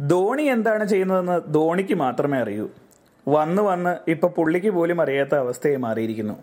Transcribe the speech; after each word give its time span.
ധോണി 0.00 0.42
എന്താണ് 0.42 0.88
ചെയ്യുന്നതെന്ന് 0.88 1.54
ധോണിക്ക് 1.54 1.94
മാത്രമേ 1.94 2.38
അറിയൂ. 2.38 2.70
വന്ന് 3.28 3.62
വന്ന് 3.62 4.10
ഇപ്പൊ 4.10 4.28
പുള്ളിക്ക് 4.28 4.70
പോലും 4.70 5.02
അറിയാത്ത 5.02 5.34
അവസ്ഥയെ 5.34 5.76
മാറിയിരിക്കുന്നു. 5.76 6.34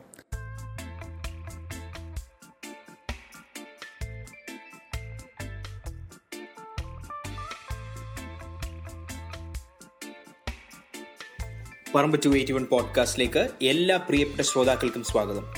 പറമ്പ് 11.95 12.19
ടു 12.25 12.29
എയ്റ്റി 12.29 12.51
വൺ 12.51 12.65
പോഡ്കാസ്റ്റിലേക്ക് 12.65 13.49
എല്ലാ 13.61 13.97
പ്രിയപ്പെട്ട 13.97 14.41
ശ്രോതാക്കൾക്കും 14.41 15.03
സ്വാഗതം. 15.03 15.53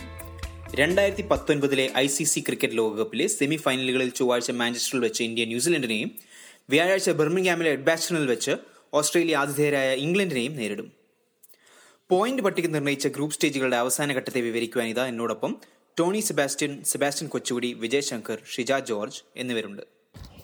രണ്ടായിരത്തി 0.76 1.22
പത്തൊൻപതിലെ 1.22 1.90
ഐ 1.98 2.08
സി 2.08 2.24
സി 2.24 2.40
ക്രിക്കറ്റ് 2.40 2.78
ലോകകപ്പിലെ 2.78 3.28
സെമി 3.28 3.56
ഫൈനലുകളിൽ 3.56 4.10
ചൊവ്വാഴ്ച 4.10 4.52
മാഞ്ചസ്റ്ററിൽ 4.52 5.02
വെച്ച് 5.02 5.24
ഇന്ത്യ 5.24 5.46
ന്യൂസിലൻഡിനെയും 5.46 6.12
വ്യാഴാഴ്ച 6.70 7.10
ബർമിംഗ്ഹാമിലെ 7.10 7.72
എഡ്ബാസ്റ്റണിൽ 7.72 8.28
വെച്ച് 8.28 8.52
ഓസ്ട്രേലിയ 8.94 9.38
ആതിഥേയരായ 9.38 9.96
ഇംഗ്ലണ്ടിനെയും 9.96 10.56
നേരിടും. 10.56 10.92
പോയിന്റ് 12.10 12.42
പട്ടിക 12.42 12.66
നിർണയിച്ച 12.66 13.08
ഗ്രൂപ്പ് 13.08 13.36
സ്റ്റേജുകളുടെ 13.36 13.76
അവസാന 13.76 14.14
ഘട്ടത്തെ 14.14 14.42
വിവരിക്കുവാൻ 14.42 14.88
ഇതാ 14.88 15.08
എന്നോടൊപ്പം 15.08 15.58
ടോണി 16.00 16.20
സെബാസ്റ്റ്യൻ 16.20 16.84
സെബാസ്റ്റ്യൻ 16.84 17.30
കൊച്ചുകുടി 17.30 17.74
വിജയ് 17.74 18.02
ശങ്കർ 18.02 18.38
ഷിജ 18.50 18.74
ജോർജ് 18.74 19.22
എന്നിവരുണ്ട്. 19.36 19.82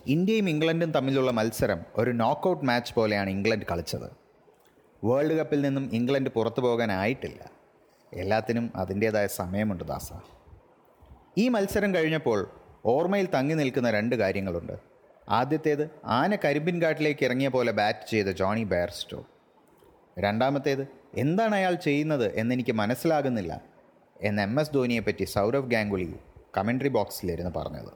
ഇന്ത്യയും 0.07 0.49
ഇംഗ്ലണ്ടും 0.49 0.91
തമ്മിലുള്ള 0.91 1.31
മത്സരം 1.31 1.79
ഒരു 1.95 2.11
നോക്കൌട്ട് 2.11 2.65
മാച്ച് 2.65 2.95
പോലെയാണ് 2.95 3.29
ഇംഗ്ലണ്ട് 3.29 3.65
കളിച്ചത്. 3.71 4.11
വേൾഡ് 5.03 5.33
കപ്പിൽ 5.33 5.61
നിന്നും 5.61 5.89
ഇംഗ്ലണ്ട് 5.93 6.29
പുറത്തു 6.29 6.61
പോകാനായിട്ടില്ല. 6.61 7.51
എല്ലാത്തിനും 8.13 8.71
അതിന്റേതായ 8.75 9.27
സമയമുണ്ട് 9.27 9.83
ദാസ. 9.83 10.13
ഈ 11.37 11.47
മത്സരം 11.47 11.95
കഴിഞ്ഞപ്പോൾ 11.95 12.51
ഓർമ്മയിൽ 12.85 13.25
തങ്ങി 13.25 13.53
നിൽക്കുന്ന 13.53 13.91
രണ്ട് 13.91 14.15
കാര്യങ്ങളുണ്ട്. 14.15 14.88
ആദ്യത്തേത് 15.29 15.89
ആന 16.05 16.35
കരിമ്പിൻ 16.35 16.81
കാട്ടിലേക്ക് 16.81 17.25
ഇറങ്ങിയ 17.25 17.47
പോലെ 17.47 17.71
ബാറ്റ് 17.71 18.11
ചെയ്ത 18.11 18.25
ജോണി 18.25 18.63
ബെയർസ്റ്റോ. 18.63 19.25
രണ്ടാമത്തേത് 20.19 20.87
എന്താണ് 21.17 21.55
അയാൾ 21.55 21.75
ചെയ്യുന്നത് 21.75 22.35
എന്നെനിക്ക് 22.35 22.71
മനസ്സിലാകുന്നില്ല 22.71 23.61
എന്ന് 24.21 24.41
എം 24.41 24.59
എസ് 24.59 24.73
ധോനിയെപ്പറ്റി 24.73 25.23
സൗരവ് 25.23 25.71
ഗാംഗുലി 25.71 26.15
കമൻട്രി 26.57 26.87
ബോക്സിലിരുന്ന് 26.87 27.51
പറഞ്ഞത്. 27.55 27.93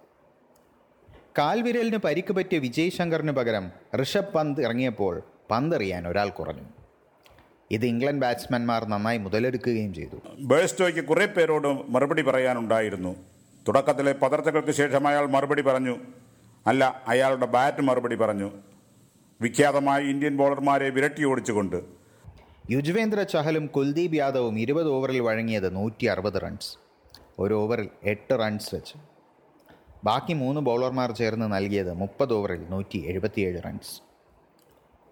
കാൽവിരലിന് 1.38 1.97
പരിക്ക് 1.97 2.33
പറ്റിയ 2.33 2.59
വിജയ് 2.59 2.89
ശങ്കറിന് 2.89 3.31
പകരം 3.31 3.72
ഋഷഭ് 4.02 4.33
പന്ത് 4.33 4.61
ഇറങ്ങിയപ്പോൾ 4.61 5.22
പന്തെറിയാൻ 5.52 6.07
ഒരാൾ 6.07 6.29
കുറഞ്ഞു. 6.29 6.63
ഇത് 7.72 7.85
ഇംഗ്ലണ്ട് 7.85 8.25
ബാറ്റ്സ്മാൻമാർ 8.25 8.85
നന്നായി 8.85 9.17
മുതലെടുക്കുകയും 9.17 9.94
ചെയ്തു. 9.94 10.22
ബേസ്റ്റോയ്ക്ക് 10.39 11.05
കുറേ 11.05 11.25
പേരോട് 11.25 11.67
മറുപടി 11.67 12.22
പറയാനുണ്ടായിരുന്നു. 12.22 13.16
തുടക്കത്തിലെ 13.67 14.13
പതർച്ചകൾക്ക് 14.13 14.72
ശേഷം 14.72 15.07
അയാൾ 15.07 15.25
മറുപടി 15.25 15.61
പറഞ്ഞു 15.61 15.97
അല്ല 16.66 16.83
അയാളുടെ 17.08 17.45
ബാറ്റ് 17.45 17.81
മറുപടി 17.81 18.16
പറഞ്ഞു. 18.16 18.50
വിഖ്യാതമായ 19.42 20.02
ഇന്ത്യൻ 20.11 20.38
ബോളർമാരെ 20.38 20.89
വിരട്ടി 20.89 21.23
ഓടിച്ചുകൊണ്ട്. 21.23 21.80
യുജ്വേന്ദ്ര 22.72 23.23
ചഹലും 23.23 23.66
കുൽദീപ് 23.75 24.16
യാദവും 24.16 24.59
ഇരുപത് 24.59 24.89
ഓവറിൽ 24.95 25.19
വഴങ്ങിയത് 25.19 25.75
നൂറ്റി 25.75 26.06
അറുപത് 26.06 26.41
റൺസ് 26.44 26.72
ഒരു 27.39 27.53
ഓവറിൽ 27.53 27.89
എട്ട് 28.03 28.34
റൺസ് 28.39 28.75
വെച്ച്. 28.75 28.95
ബാക്കി 30.03 30.34
മൂന്ന് 30.34 30.61
ബൗളർമാർ 30.61 31.11
ചേർന്ന് 31.11 31.47
നൽകിയത് 31.53 31.94
മുപ്പത് 31.94 32.34
ഓവറിൽ 32.34 32.64
നൂറ്റി 32.69 33.00
എഴുപത്തിയേഴ് 33.11 33.59
റൺസ് 33.66 33.94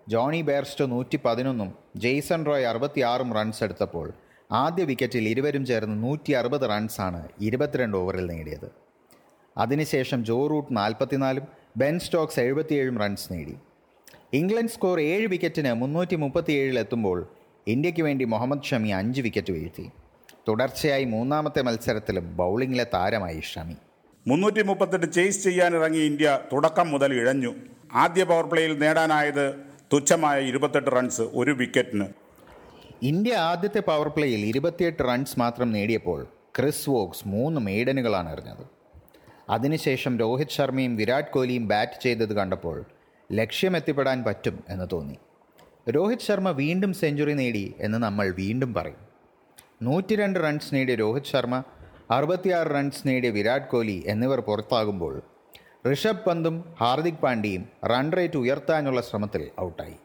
ജോണി 0.10 0.42
ബേർസ്റ്റോ 0.42 0.86
നൂറ്റി 0.86 1.20
പതിനൊന്നും 1.26 1.70
ജെയ്സൺ 1.96 2.46
റോയ് 2.46 2.66
അറുപത്തിയാറും 2.66 3.30
റൺസ് 3.34 3.64
എടുത്തപ്പോൾ 3.64 4.08
ആദ്യ 4.52 4.84
വിക്കറ്റിൽ 4.84 5.28
ഇരുവരും 5.30 5.66
ചേർന്ന് 5.66 6.04
നൂറ്റി 6.04 6.32
അറുപത് 6.34 6.66
റൺസാണ് 6.70 7.22
ഇരുപത്തിരണ്ട് 7.40 7.98
ഓവറിൽ 7.98 8.26
നേടിയത്. 8.32 8.70
അതിനുശേഷം 9.58 10.20
ജോ 10.30 10.48
റൂട്ട് 10.52 10.74
നാൽപ്പത്തിനാലും 10.78 11.46
ബെൻ 11.78 12.00
സ്റ്റോക്സ് 12.00 12.40
എഴുപത്തിയേഴും 12.40 12.98
റൺസ് 13.04 13.34
നേടി. 13.34 13.56
ഇംഗ്ലണ്ട് 14.34 14.72
സ്കോർ 14.72 14.98
ഏഴ് 15.00 15.28
വിക്കറ്റിന് 15.28 15.74
മുന്നൂറ്റി 15.82 16.16
മുപ്പത്തിയേഴിലെത്തുമ്പോൾ 16.16 17.20
ഇന്ത്യയ്ക്ക് 17.68 18.04
വേണ്ടി 18.08 18.26
മുഹമ്മദ് 18.26 18.68
ഷമി 18.70 18.90
അഞ്ച് 19.00 19.22
വിക്കറ്റ് 19.22 19.54
വീഴ്ത്തി. 19.56 19.86
തുടർച്ചയായി 20.48 21.06
മൂന്നാമത്തെ 21.06 21.62
മത്സരത്തിലും 21.68 22.26
ബൗളിംഗിലെ 22.40 22.86
താരമായി 22.94 23.42
ഷമി. 23.52 23.76
മുന്നൂറ്റി 24.28 24.62
മുപ്പത്തെട്ട് 24.70 25.08
ചേസ് 25.14 25.44
ചെയ്യാനിറങ്ങിയ 25.44 26.04
ഇന്ത്യ 26.12 26.40
തുടക്കം 26.54 26.88
മുതൽ 26.94 27.14
ഇഴഞ്ഞു. 27.14 27.52
ആദ്യ 27.94 28.24
പവർ 28.24 28.46
പ്ലേയിൽ 28.52 28.74
നേടാനായത് 28.84 29.46
തുച്ഛമായ 29.94 30.40
ഇരുപത്തെട്ട് 30.50 30.92
റൺസ് 30.98 31.22
ഒരു 31.22 31.52
വിക്കറ്റിന് 31.52 32.08
ഇന്ത്യ 33.04 33.34
ആദ്യത്തെ 33.52 33.82
പവർ 33.88 34.08
പ്ലേയിൽ 34.08 34.42
ഇരുപത്തിയെട്ട് 34.52 35.04
റൺസ് 35.10 35.40
മാത്രം 35.40 35.72
നേടിയപ്പോൾ 35.72 36.20
ക്രിസ് 36.58 36.90
വോക്സ് 36.90 37.28
മൂന്ന് 37.28 37.60
മെയ്ഡനുകളാണ് 37.68 38.30
എറിഞ്ഞത്. 38.32 38.64
അതിനുശേഷം 39.50 40.20
രോഹിത് 40.20 40.48
ശർമ്മയും 40.48 40.96
വിരാട് 40.96 41.32
കോഹ്ലിയും 41.32 41.68
ബാറ്റ് 41.68 42.04
ചെയ്തത് 42.04 42.34
കണ്ടപ്പോൾ 42.34 42.86
ലക്ഷ്യമെത്തിപ്പെടാൻ 43.32 44.24
പറ്റും 44.24 44.64
എന്ന് 44.70 44.88
തോന്നി. 44.94 45.18
രോഹിത് 45.90 46.20
ശർമ്മ 46.20 46.52
വീണ്ടും 46.52 46.94
സെഞ്ചുറി 46.94 47.34
നേടി 47.34 47.76
എന്ന് 47.80 47.98
നമ്മൾ 47.98 48.30
വീണ്ടും 48.30 48.74
പറയും. 48.74 49.12
നൂറ്റി 49.82 50.16
രണ്ട് 50.16 50.40
റൺസ് 50.40 50.76
നേടിയ 50.76 50.96
രോഹിത് 50.96 51.24
ശർമ്മ 51.24 51.64
അറുപത്തിയാറ് 52.12 52.68
റൺസ് 52.68 53.08
നേടിയ 53.08 53.30
വിരാട് 53.30 53.68
കോഹ്ലി 53.68 54.04
എന്നിവർ 54.08 54.40
പുറത്താകുമ്പോൾ 54.40 55.22
ഋഷഭ് 55.94 56.26
പന്തും 56.26 56.76
ഹാർദിക് 56.82 57.14
പാണ്ഡ്യയും 57.14 57.70
റൺ 57.86 58.12
റേറ്റ് 58.12 58.38
ഉയർത്താനുള്ള 58.38 59.02
ശ്രമത്തിൽ 59.02 59.52
ഔട്ടായി 59.62 59.96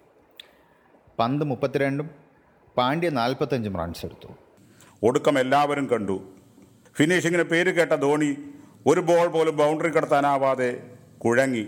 പന്ത് 1.19 1.45
മുപ്പത്തിരണ്ടും 1.45 2.11
പാണ്ഡ്യ 2.77 3.09
നാൽപ്പത്തഞ്ചും 3.09 3.77
റൺസ് 3.77 4.07
എടുത്തു. 4.07 4.29
ഒടുക്കം 5.03 5.39
എല്ലാവരും 5.39 5.87
കണ്ടു. 5.87 6.33
ഫിനിഷിങ്ങിന് 6.97 7.43
പേര് 7.43 7.75
കേട്ട 7.75 7.93
ധോണി 7.93 8.37
ഒരു 8.87 9.01
ബോൾ 9.01 9.27
പോലും 9.27 9.57
ബൗണ്ടറി 9.57 9.89
കടത്താനാവാതെ 9.89 10.83
കുഴങ്ങി. 11.25 11.67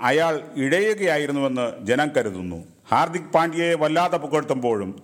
അയാൾ 0.00 0.40
ഇഴയുകയായിരുന്നുവെന്ന് 0.56 1.86
ജനം 1.86 2.10
കരുതുന്നു. 2.16 2.64
ഹാർദിക് 2.88 3.32
പാണ്ഡ്യയെ 3.34 3.74
വല്ലാതെ 3.74 4.16
പുകഴ്ത്തുമ്പോഴും 4.16 5.02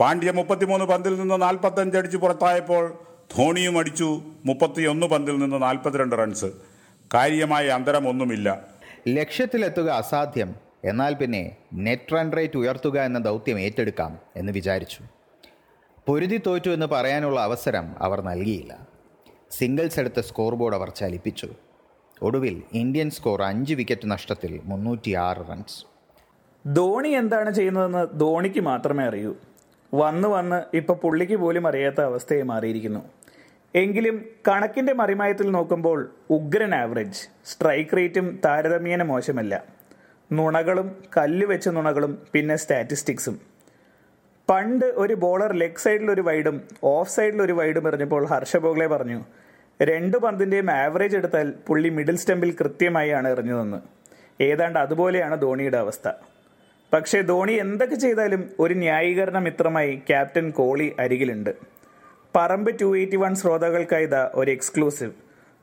പാണ്ഡ്യ 0.00 0.30
മുപ്പത്തിമൂന്ന് 0.30 0.86
പന്തിൽ 0.86 1.20
നിന്ന് 1.20 1.42
നാൽപ്പത്തഞ്ച് 1.42 1.98
അടിച്ച് 1.98 2.16
പുറത്തായപ്പോൾ 2.16 2.98
ധോണിയും 3.36 3.78
അടിച്ചു 3.78 4.22
മുപ്പത്തിയൊന്ന് 4.44 5.06
പന്തിൽ 5.06 5.38
നിന്ന് 5.38 5.62
നാൽപ്പത്തിരണ്ട് 5.62 6.16
റൺസ്. 6.16 6.44
കാര്യമായ 7.14 7.68
അന്തരമൊന്നുമില്ല 7.68 8.64
ലക്ഷ്യത്തിലെത്തുക 9.08 9.88
അസാധ്യം. 9.88 10.54
എന്നാൽ 10.84 11.14
പിന്നെ 11.14 11.56
നെറ്റ് 11.74 12.14
റൺ 12.14 12.32
റേറ്റ് 12.32 12.58
ഉയർത്തുക 12.58 13.00
എന്ന 13.00 13.18
ദൗത്യം 13.18 13.60
ഏറ്റെടുക്കാം 13.60 14.18
എന്ന് 14.36 14.52
വിചാരിച്ചു. 14.52 15.02
പൊരുതി 16.06 16.40
തോറ്റു 16.46 16.70
എന്ന് 16.70 16.86
പറയാനുള്ള 16.86 17.40
അവസരം 17.40 18.02
അവർ 18.02 18.20
നൽകിയില്ല. 18.20 18.89
സിംഗിൾസ് 19.50 20.00
എടുത്ത 20.00 20.20
സ്കോർ 20.20 20.54
ബോർഡ് 20.54 20.74
അവർ 20.74 20.90
ചലിപ്പിച്ചു. 20.90 21.48
ഒടുവിൽ 22.22 22.62
ഇന്ത്യൻ 22.72 23.10
സ്കോർ 23.10 23.42
അഞ്ച് 23.42 23.74
വിക്കറ്റ് 23.74 24.10
നഷ്ടത്തിൽ 24.10 24.60
മുന്നൂറ്റി 24.64 25.14
ആറ് 25.14 25.36
റൺസ്. 25.36 25.86
ധോണി 26.76 27.08
എന്താണ് 27.08 27.50
ചെയ്യുന്നതെന്ന് 27.50 28.20
ധോണിക്ക് 28.20 28.60
മാത്രമേ 28.60 29.04
അറിയൂ. 29.04 29.34
വന്ന് 29.94 30.28
വന്ന് 30.28 30.76
ഇപ്പോൾ 30.76 30.94
പുള്ളിക്ക് 30.94 31.36
പോലും 31.36 31.68
അറിയാത്ത 31.68 32.00
അവസ്ഥയെ 32.00 32.42
മാറിയിരിക്കുന്നു. 32.42 33.00
എങ്കിലും 33.74 34.24
കണക്കിന്റെ 34.48 34.92
മറിമായത്തിൽ 34.92 35.50
നോക്കുമ്പോൾ 35.50 36.10
ഉഗ്രൻ 36.30 36.74
ആവറേജ്. 36.74 37.28
സ്ട്രൈക്ക് 37.44 37.96
റേറ്റും 37.96 38.40
താരതമ്യേന 38.44 39.02
മോശമല്ല. 39.02 39.64
നുണകളും 40.32 41.04
കല്ല് 41.16 41.46
വെച്ച 41.46 41.68
നുണകളും 41.68 42.18
പിന്നെ 42.32 42.56
സ്റ്റാറ്റിസ്റ്റിക്സും. 42.56 43.40
പണ്ട് 44.50 44.86
ഒരു 44.86 45.14
ബോളർ 45.14 45.52
ലെഗ് 45.52 45.76
സൈഡിൽ 45.76 46.10
ഒരു 46.10 46.20
വൈഡും 46.20 46.62
ഓഫ് 46.84 47.10
സൈഡിൽ 47.10 47.42
ഒരു 47.42 47.52
വൈഡും 47.52 47.88
എറിഞ്ഞപ്പോൾ 47.88 48.26
ഹർഷ 48.26 48.56
ബോഗ്ലെ 48.56 48.86
പറഞ്ഞു 48.86 49.24
രണ്ട് 49.88 50.16
പന്തിന്റെയും 50.16 50.70
ആവറേജ് 50.70 51.16
എടുത്താൽ 51.16 51.46
പുള്ളി 51.66 51.88
മിഡിൽ 51.88 52.16
സ്റ്റമ്പിൽ 52.22 52.50
കൃത്യമായി 52.60 53.10
ആണ് 53.18 53.28
നിന്ന് 53.48 53.78
ഏതാണ്ട് 54.48 54.78
അതുപോലെയാണ് 54.78 55.42
ധോണിയുടെ 55.42 55.76
അവസ്ഥ. 55.76 56.08
പക്ഷേ 56.92 57.20
ധോണി 57.20 57.52
എന്തൊക്കെ 57.52 57.94
ചെയ്താലും 57.94 58.42
ഒരു 58.62 58.74
ന്യായീകരണ 58.74 59.38
മിത്രമായി 59.38 59.92
ക്യാപ്റ്റൻ 60.08 60.50
കോളി 60.50 60.96
അരികിലുണ്ട്. 61.02 61.52
പറമ്പ് 62.36 62.70
ടു 62.80 62.88
എയ്റ്റി 62.96 63.16
വൺ 63.16 63.34
ശ്രോതാക്കൾക്കായി 63.34 64.04
ഇതാ 64.08 64.30
ഒരു 64.34 64.50
എക്സ്ക്ലൂസീവ് 64.50 65.14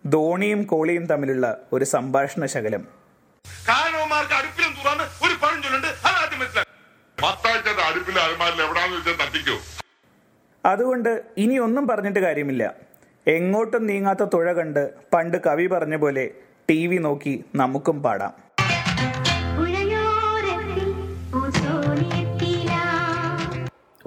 ധോണിയും 0.03 0.63
കോഹ്ലിയും 0.63 1.05
തമ്മിലുള്ള 1.05 1.45
ഒരു 1.73 1.85
സംഭാഷണ 1.85 2.45
ശകലം. 2.45 2.83
കാരണവന്മാർക്ക് 3.67 4.35
അടുപ്പിലും 4.39 4.73
തുറന്ന് 4.79 5.05
ഒരു 5.25 5.35
പഴഞ്ചൊല്ലുണ്ട് 5.43 5.87
അത് 6.07 6.17
ആദ്യം 6.23 6.39
മനസ്സിലാക്കി 6.39 6.73
മത്താഴ്ചയുടെ 7.17 7.81
അടുപ്പിലെ 7.81 8.21
അലമാരിൽ 8.25 8.61
എവിടാന്ന് 8.65 8.97
വെച്ചാൽ 8.97 9.15
തട്ടിക്കോ? 9.23 9.57
അതുകൊണ്ട് 10.65 11.11
ഇനി 11.37 11.57
ഒന്നും 11.67 11.87
പറഞ്ഞിട്ട് 11.87 12.19
കാര്യമില്ല. 12.19 12.63
എങ്ങോട്ടും 13.35 13.87
നീങ്ങാത്ത 13.87 14.23
തുഴ 14.33 14.53
കണ്ട് 14.57 14.83
പണ്ട് 15.13 15.37
കവി 15.45 15.65
പറഞ്ഞ 15.71 15.95
പോലെ 15.95 16.23
ടി 16.69 16.77
വി 16.89 16.97
നോക്കി 17.05 17.33
നമുക്കും 17.55 17.97
പാടാം. 18.03 18.33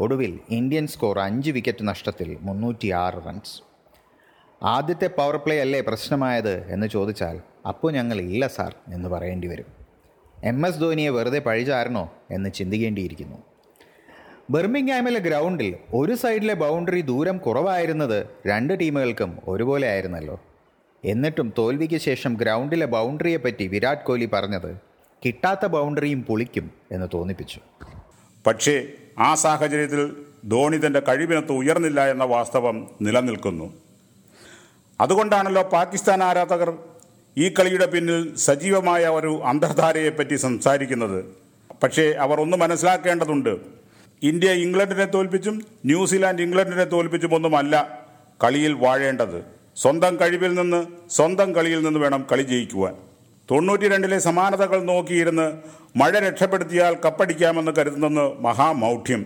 ഒടുവിൽ 0.05 0.33
ഇന്ത്യൻ 0.59 0.87
സ്കോർ 0.87 1.19
അഞ്ച് 1.19 1.51
വിക്കറ്റ് 1.51 1.89
നഷ്ടത്തിൽ 1.89 2.31
മുന്നൂറ്റി 2.47 2.91
ആറ് 3.03 3.21
റൺസ്. 3.27 3.55
ആദ്യത്തെ 4.63 5.11
പവർ 5.19 5.37
പ്ലേ 5.37 5.59
അല്ലേ 5.67 5.81
പ്രശ്നമായത് 5.81 6.55
എന്ന് 6.75 6.87
ചോദിച്ചാൽ 6.87 7.37
അപ്പോൾ 7.73 7.93
ഞങ്ങൾ 7.99 8.21
ഇല്ല 8.21 8.47
സാർ 8.57 8.73
എന്ന് 8.97 9.09
പറയേണ്ടി 9.09 9.49
വരും. 9.53 9.69
എം 10.53 10.67
എസ് 10.67 10.81
ധോനിയെ 10.81 11.11
വെറുതെ 11.11 11.43
പഴിചാരണോ 11.51 12.05
എന്ന് 12.31 12.51
ചിന്തിക്കേണ്ടിയിരിക്കുന്നു. 12.61 13.39
ബെർമിംഗ്ഹാമിലെ 14.51 15.19
ഗ്രൗണ്ടിൽ 15.19 15.77
ഒരു 15.95 16.15
സൈഡിലെ 16.15 16.55
ബൗണ്ടറി 16.55 17.01
ദൂരം 17.01 17.39
കുറവായിരുന്നത് 17.39 18.27
രണ്ട് 18.47 18.81
ടീമുകൾക്കും 18.81 19.39
ഒരുപോലെ 19.49 19.89
ആയിരുന്നല്ലോ. 19.89 20.41
എന്നിട്ടും 21.05 21.53
തോൽവിക്ക് 21.59 21.97
ശേഷം 21.97 22.35
ഗ്രൗണ്ടിലെ 22.35 22.87
ബൗണ്ടറിയെപ്പറ്റി 22.87 23.67
വിരാട് 23.67 24.05
കോഹ്ലി 24.05 24.29
പറഞ്ഞത് 24.33 24.77
കിട്ടാത്ത 25.27 25.67
ബൗണ്ടറിയും 25.67 26.23
പൊളിക്കും 26.23 26.71
എന്ന് 26.93 27.07
തോന്നിപ്പിച്ചു. 27.15 27.61
പക്ഷേ 28.47 28.87
ആ 29.19 29.35
സാഹചര്യത്തിൽ 29.35 30.17
ധോണി 30.45 30.87
തന്റെ 30.87 31.01
കഴിവിനൊത്ത് 31.01 31.53
ഉയർന്നില്ല 31.53 32.11
എന്ന 32.11 32.25
വാസ്തവം 32.25 32.91
നിലനിൽക്കുന്നു. 33.03 33.75
അതുകൊണ്ടാണല്ലോ 35.01 35.63
പാകിസ്ഥാൻ 35.63 36.23
ആരാധകർ 36.23 36.79
ഈ 37.39 37.49
കളിയുടെ 37.49 37.87
പിന്നിൽ 37.87 38.37
സജീവമായ 38.37 39.07
ഒരു 39.07 39.43
അന്തർധാരയെപ്പറ്റി 39.45 40.37
സംസാരിക്കുന്നത്. 40.37 41.25
പക്ഷേ 41.83 42.03
അവർ 42.03 42.41
ഒന്ന് 42.41 42.57
മനസ്സിലാക്കേണ്ടതുണ്ട്. 42.57 43.80
ഇന്ത്യ 44.23 44.51
ഇംഗ്ലണ്ടിനെ 44.51 45.05
തോൽപ്പിച്ചും 45.05 45.63
ന്യൂസിലാൻഡ് 45.87 46.43
ഇംഗ്ലണ്ടിനെ 46.43 46.85
തോൽപ്പിച്ചും 46.85 47.35
ഒന്നുമല്ല 47.35 48.05
കളിയിൽ 48.45 48.73
വാഴേണ്ടത്. 48.73 49.45
സ്വന്തം 49.77 50.21
കഴിവിൽ 50.21 50.55
നിന്ന് 50.55 50.87
സ്വന്തം 51.11 51.55
കളിയിൽ 51.55 51.83
നിന്ന് 51.83 52.01
വേണം 52.01 52.27
കളി 52.33 52.43
ജയിക്കുവാൻ. 52.43 52.95
തൊണ്ണൂറ്റി 53.51 53.89
രണ്ടിലെ 53.89 54.19
സമാനതകൾ 54.19 54.83
നോക്കിയിരുന്ന് 54.83 55.53
മഴ 55.97 56.19
രക്ഷപ്പെടുത്തിയാൽ 56.19 56.97
കപ്പടിക്കാമെന്ന് 57.05 57.73
കരുതുന്നത് 57.79 58.41
മഹാമൗഢ്യം. 58.41 59.25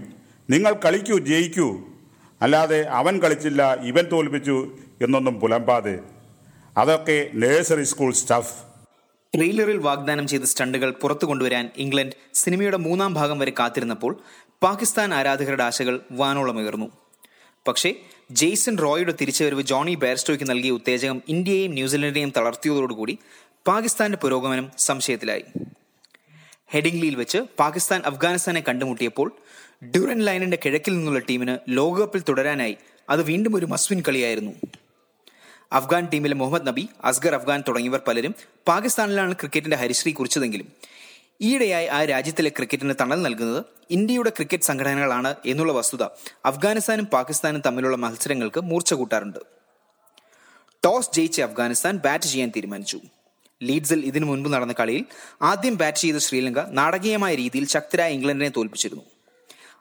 നിങ്ങൾ 0.51 0.73
കളിക്കൂ 0.85 1.19
ജയിക്കൂ. 1.19 1.79
അല്ലാതെ 2.43 2.83
അവൻ 2.83 3.23
കളിച്ചില്ല 3.23 3.75
ഇവൻ 3.75 4.05
തോൽപ്പിച്ചു 4.13 4.77
എന്നൊന്നും 5.03 5.41
പുലമ്പാതെ. 5.41 5.99
അതൊക്കെ 6.77 7.31
നഴ്സറി 7.35 7.83
സ്കൂൾ 7.83 8.13
സ്റ്റഫ് 8.13 8.55
ട്രെയിലറിൽ 9.37 9.77
വാഗ്ദാനം 9.77 10.27
ചെയ്ത 10.27 10.43
സ്റ്റണ്ടുകൾ 10.43 10.91
പുറത്തു 10.91 11.27
കൊണ്ടുവരാൻ 11.27 11.71
ഇംഗ്ലണ്ട് 11.77 12.17
സിനിമയുടെ 12.35 12.77
മൂന്നാം 12.77 13.15
ഭാഗം 13.15 13.39
വരെ 13.39 13.53
കാത്തിരുന്നപ്പോൾ 13.59 14.17
പാകിസ്ഥാൻ 14.65 15.15
ആരാധകരുടെ 15.15 15.63
ആശകൾ 15.63 16.01
വാനോളമുയർന്നു 16.11 16.91
പക്ഷേ 17.69 17.95
ജെയ്സൺ 18.31 18.79
റോയുടെ 18.79 19.15
തിരിച്ചുവരവ് 19.21 19.63
ജോണി 19.63 19.95
ബാരിസ്റ്റോയ്ക്ക് 19.95 20.51
നൽകിയ 20.51 20.71
ഉത്തേജകം 20.71 21.23
ഇന്ത്യയെയും 21.29 21.73
ന്യൂസിലൻഡിനെയും 21.73 22.33
തളർത്തിയതോടുകൂടി 22.37 23.19
പാകിസ്ഥാന്റെ 23.67 24.19
പുരോഗമനം 24.19 24.71
സംശയത്തിലായി. 24.79 25.45
ഹെഡിംഗ്ലിയിൽ 26.67 27.15
വെച്ച് 27.15 27.39
പാകിസ്ഥാൻ 27.59 28.03
അഫ്ഗാനിസ്ഥാനെ 28.05 28.63
കണ്ടുമുട്ടിയപ്പോൾ 28.69 29.29
ഡ്യൂറൻ 29.85 30.19
ലൈനിന്റെ 30.19 30.59
കിഴക്കിൽ 30.65 30.97
നിന്നുള്ള 30.97 31.19
ടീമിന് 31.19 31.59
ലോകകപ്പിൽ 31.69 32.23
തുടരാനായി 32.29 32.77
അത് 33.11 33.23
വീണ്ടും 33.23 33.57
ഒരു 33.57 33.67
മസ്വിൻ 33.67 34.03
കളിയായിരുന്നു. 34.09 34.53
അഫ്ഗാൻ 35.73 36.09
ടീമിലെ 36.13 36.35
മുഹമ്മദ് 36.35 36.67
നബി 36.67 36.89
അസ്ഗർ 37.05 37.35
അഫ്ഗാൻ 37.35 37.65
തുടങ്ങിയവർ 37.69 38.01
പലരും 38.09 38.35
പാകിസ്ഥാനിലാണ് 38.69 39.35
ക്രിക്കറ്റിന്റെ 39.35 39.77
ഹരിശ്രീ 39.77 40.13
കുറിച്ചതെങ്കിലും 40.13 40.69
ഈയിടെയായി 41.47 41.87
ആ 41.97 41.99
രാജ്യത്തിലെ 42.05 42.51
ക്രിക്കറ്റിന് 42.57 42.95
തണൽ 43.01 43.21
നൽകുന്നത് 43.27 43.61
ഇന്ത്യയുടെ 43.91 44.31
ക്രിക്കറ്റ് 44.37 44.69
സംഘടനകളാണ് 44.69 45.31
എന്നുള്ള 45.53 45.73
വസ്തുത 45.79 46.03
അഫ്ഗാനിസ്ഥാനും 46.51 47.07
പാകിസ്ഥാനും 47.15 47.63
തമ്മിലുള്ള 47.67 47.97
മത്സരങ്ങൾക്ക് 48.05 48.61
മൂർച്ച 48.71 48.95
കൂട്ടാറുണ്ട്. 49.01 49.41
ടോസ് 50.85 51.13
ജയിച്ച് 51.17 51.43
അഫ്ഗാനിസ്ഥാൻ 51.43 51.97
ബാറ്റ് 52.07 52.25
ചെയ്യാൻ 52.25 52.51
തീരുമാനിച്ചു. 52.57 52.99
ലീഡ്സിൽ 53.63 54.01
ഇതിനു 54.11 54.27
മുൻപ് 54.31 54.49
നടന്ന 54.55 54.75
കളിയിൽ 54.81 55.05
ആദ്യം 55.51 55.77
ബാറ്റ് 55.83 55.99
ചെയ്ത 55.99 56.19
ശ്രീലങ്ക 56.27 56.61
നാടകീയമായ 56.79 57.35
രീതിയിൽ 57.43 57.67
ശക്തരായ 57.75 58.17
ഇംഗ്ലണ്ടിനെ 58.17 58.51
തോൽപ്പിച്ചിരുന്നു. 58.57 59.05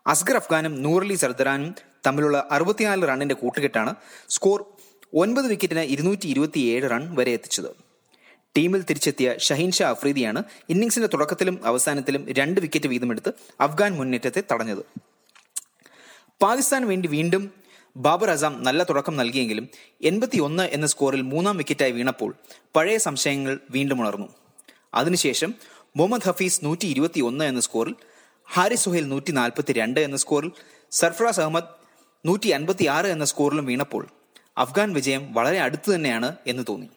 അസ്ഗർ 0.07 0.35
അഫ്ഗാനും 0.41 0.73
നൂറലി 0.83 1.17
സർദറാനും 1.23 1.71
തമ്മിലുള്ള 2.07 2.37
അറുപത്തിനാല് 2.51 3.07
റണ്ണിന്റെ 3.09 3.35
കൂട്ടുകെട്ടാണ് 3.41 3.91
സ്കോർ 4.35 4.59
ഒൻപത് 5.23 5.47
വിക്കറ്റിന് 5.53 5.83
ഇരുന്നൂറ്റി 5.95 6.79
റൺ 6.93 7.03
വരെ 7.15 7.31
എത്തിച്ചത്. 7.39 7.71
ടീമിൽ 8.57 8.81
തിരിച്ചെത്തിയ 8.89 9.35
ഷഹീൻ 9.37 9.71
ഷാ 9.71 9.89
അഫ്രീദിയാണ് 9.89 10.43
ഇന്നിംഗ്സിന്റെ 10.69 11.09
തുടക്കത്തിലും 11.13 11.55
അവസാനത്തിലും 11.65 12.23
രണ്ട് 12.37 12.61
വിക്കറ്റ് 12.61 12.87
വീതമെടുത്ത് 12.87 13.33
അഫ്ഗാൻ 13.61 13.91
മുന്നേറ്റത്തെ 13.99 14.43
തടഞ്ഞത്. 14.51 14.83
പാകിസ്ഥാന് 16.41 16.85
വേണ്ടി 16.85 17.07
വീണ്ടും 17.07 17.43
ബാബർ 17.95 18.29
അസാം 18.29 18.63
നല്ല 18.63 18.83
തുടക്കം 18.83 19.17
നൽകിയെങ്കിലും 19.17 19.69
എൺപത്തി 20.01 20.37
ഒന്ന് 20.37 20.63
എന്ന 20.63 20.85
സ്കോറിൽ 20.85 21.21
മൂന്നാം 21.21 21.57
വിക്കറ്റായി 21.57 21.91
വീണപ്പോൾ 21.91 22.31
പഴയ 22.75 22.97
സംശയങ്ങൾ 22.97 23.59
വീണ്ടും 23.71 24.01
ഉണർന്നു. 24.01 24.29
അതിനുശേഷം 24.93 25.53
മുഹമ്മദ് 25.97 26.27
ഹഫീസ് 26.29 26.65
നൂറ്റി 26.65 26.87
ഇരുപത്തി 26.87 27.21
ഒന്ന് 27.21 27.45
എന്ന 27.45 27.59
സ്കോറിൽ 27.59 27.95
ഹാരിസ് 28.47 28.83
സുഹേൽ 28.83 29.05
നൂറ്റി 29.07 29.31
നാൽപ്പത്തി 29.31 29.73
രണ്ട് 29.73 29.99
എന്ന 29.99 30.17
സ്കോറിൽ 30.17 30.51
സർഫറാസ് 30.91 31.39
അഹമ്മദ് 31.39 31.69
നൂറ്റി 32.25 32.49
അൻപത്തി 32.49 32.85
ആറ് 32.85 33.05
എന്ന 33.05 33.25
സ്കോറിലും 33.25 33.65
വീണപ്പോൾ 33.65 34.03
അഫ്ഗാൻ 34.57 34.93
വിജയം 34.93 35.33
വളരെ 35.33 35.59
അടുത്തു 35.59 35.95
തന്നെയാണ് 35.95 36.35
എന്ന് 36.47 36.63
തോന്നി. 36.69 36.89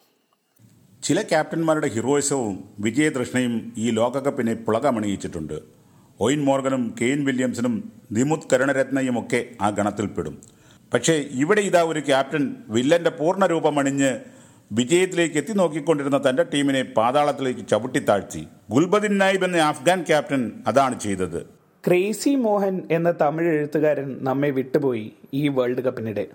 ചില 1.06 1.23
ക്യാപ്റ്റന്മാരുടെ 1.23 1.88
ഹീറോയിസവും 1.88 2.55
വിജയതൃഷ്ണയും 2.81 3.73
ഈ 3.79 3.91
ലോകകപ്പിനെ 3.91 4.55
പുളകമണിയിച്ചിട്ടുണ്ട്. 4.55 5.58
ഒയിൻ 6.20 6.44
മോർഗനും 6.44 6.94
കെയിൻ 7.00 7.25
വില്യംസിനും 7.25 7.93
നിമുത് 8.12 8.49
കരുണരത്നയും 8.53 9.19
ഒക്കെ 9.20 9.41
ആ 9.62 9.69
ഗണത്തിൽപ്പെടും 9.70 10.35
പക്ഷേ 10.94 11.12
ഇവിടെ 11.12 11.61
ഇതാ 11.61 11.82
ഒരു 11.82 12.00
ക്യാപ്റ്റൻ 12.00 12.55
വില്ലന്റെ 12.69 13.11
പൂർണരൂപം 13.11 13.79
അണിഞ്ഞ് 13.79 14.11
വിജയത്തിലേക്ക് 14.73 15.37
എത്തി 15.37 15.53
നോക്കിക്കൊണ്ടിരുന്ന 15.53 16.20
തന്റെ 16.29 16.47
ടീമിനെ 16.55 16.82
പാതാളത്തിലേക്ക് 16.82 17.67
ചവിട്ടിത്താഴ്ത്തി. 17.70 18.43
ഗുൽബദിൻ 18.70 19.19
നായിബ് 19.19 19.44
എന്ന 19.44 19.56
അഫ്ഗാൻ 19.56 20.03
ക്യാപ്റ്റൻ 20.03 20.53
അതാണ് 20.67 21.00
ചെയ്തത്. 21.00 21.41
ക്രേസി 21.87 22.35
മോഹൻ 22.35 22.82
എന്ന 22.91 23.14
തമിഴ് 23.20 23.49
എഴുത്തുകാരൻ 23.49 24.17
നമ്മെ 24.20 24.50
വിട്ടുപോയി 24.50 25.12
ഈ 25.35 25.49
വേൾഡ് 25.49 25.85
കപ്പിനിടെ. 25.88 26.26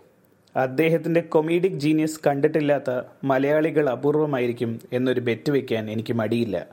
അദ്ദേഹത്തിന്റെ 0.56 1.22
കൊമീഡിക് 1.22 1.72
ജീനിയസ് 1.72 2.20
കണ്ടിട്ടില്ലാത്ത 2.28 3.02
മലയാളികൾ 3.24 3.90
അപൂർവമായിരിക്കും 3.90 4.80
എന്നൊരു 4.94 5.20
ബെറ്റ് 5.20 5.52
വെക്കാൻ 5.52 5.92
എനിക്ക് 5.92 6.14
മടിയില്ല. 6.14 6.68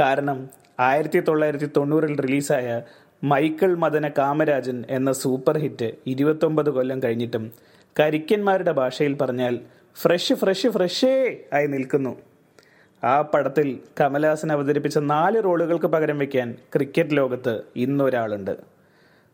കാരണം 0.00 0.50
ആയിരത്തി 0.80 1.20
തൊള്ളായിരത്തി 1.20 1.70
തൊണ്ണൂറിൽ 1.76 2.20
റിലീസായ 2.20 2.82
മൈക്കിൾ 3.24 3.74
മദന 3.74 4.08
കാമരാജൻ 4.08 4.84
എന്ന 4.90 5.12
സൂപ്പർ 5.12 5.58
ഹിറ്റ് 5.58 5.92
ഇരുപത്തൊമ്പത് 6.06 6.70
കൊല്ലം 6.70 7.02
കഴിഞ്ഞിട്ടും 7.02 7.52
കരിക്കന്മാരുടെ 8.00 8.72
ഭാഷയിൽ 8.72 9.14
പറഞ്ഞാൽ 9.14 9.60
ഫ്രഷ് 9.96 10.34
ഫ്രഷ് 10.34 10.68
ഫ്രഷേ 10.68 11.36
ആയി 11.52 11.66
നിൽക്കുന്നു. 11.66 12.16
ആ 13.04 13.20
പടത്തിൽ 13.22 13.78
കമലഹാസൻ 14.00 14.52
അവതരിപ്പിച്ച 14.52 14.98
നാല് 14.98 15.44
റോളുകൾക്ക് 15.44 15.86
പകരം 15.86 16.18
വയ്ക്കാൻ 16.18 16.54
ക്രിക്കറ്റ് 16.74 17.16
ലോകത്ത് 17.16 17.62
ഇന്നൊരാളുണ്ട്. 17.76 18.75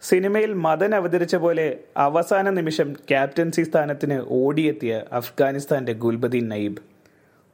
സിനിമയിൽ 0.03 0.53
മദൻ 0.53 0.95
അവതരിച്ച 0.95 1.37
പോലെ 1.37 1.79
അവസാന 1.97 2.51
നിമിഷം 2.51 2.93
ക്യാപ്റ്റൻസി 2.93 3.63
സ്ഥാനത്തിന് 3.63 4.21
ഓടിയെത്തിയ 4.29 5.03
അഫ്ഗാനിസ്ഥാന്റെ 5.13 5.93
Gulbadin 5.93 6.49
Naib. 6.49 6.77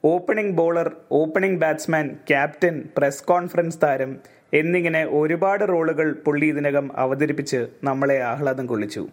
Opening 0.05 0.57
bowler 0.57 0.97
opening 1.13 1.61
batsman 1.61 2.17
captain 2.29 2.83
press 2.97 3.25
conference 3.25 3.79
താരം 3.83 4.17
എന്നിങ്ങനെ 4.55 5.05
ഒരുപാട് 5.05 5.69
റോളുകൾ 5.69 6.13
പുള്ളി 6.13 6.47
ഇതിനകം 6.47 6.99
അവതരിപ്പിച്ച് 6.99 7.67
നമ്മളെ 7.85 8.23
ആഹ്ലാദം 8.23 8.67
കൊള്ളിച്ചു. 8.67 9.09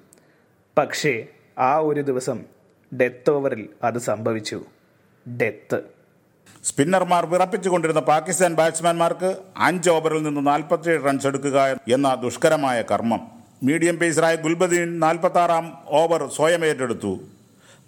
പക്ഷേ 0.78 1.28
ആ 1.58 1.78
ഒരു 1.78 2.02
ദിവസം 2.02 2.46
ഡെത്ത് 3.02 3.30
ഓവറിൽ 3.30 3.70
അത് 3.84 3.98
സംഭവിച്ചു. 3.98 4.66
ഡെത്ത്. 5.42 5.95
സ്പിന്നർമാർ 6.66 7.26
വിറപ്പിച്ചുകൊണ്ടിരുന്ന 7.26 8.02
പാകിസ്ഥാൻ 8.02 8.56
ബാറ്റ്സ്മാൻമാർക്ക് 8.56 9.38
അഞ്ച് 9.58 9.90
ഓവറിൽ 9.90 10.24
നിന്ന് 10.24 10.48
നാൽപ്പത്തിയേഴ് 10.48 11.06
റൺസ് 11.06 11.28
എടുക്കുക 11.28 11.80
എന്ന 11.88 12.16
ദുഷ്കരമായ 12.24 12.84
കർമ്മം. 12.92 13.20
മീഡിയം 13.64 13.96
പേസറായ 13.98 14.36
ഗുൽബദീൻ 14.36 15.00
നാൽപ്പത്തി 15.00 15.40
ആറാം 15.40 15.78
ഓവർ 15.88 16.30
സ്വയം 16.36 16.66
ഏറ്റെടുത്തു. 16.66 17.20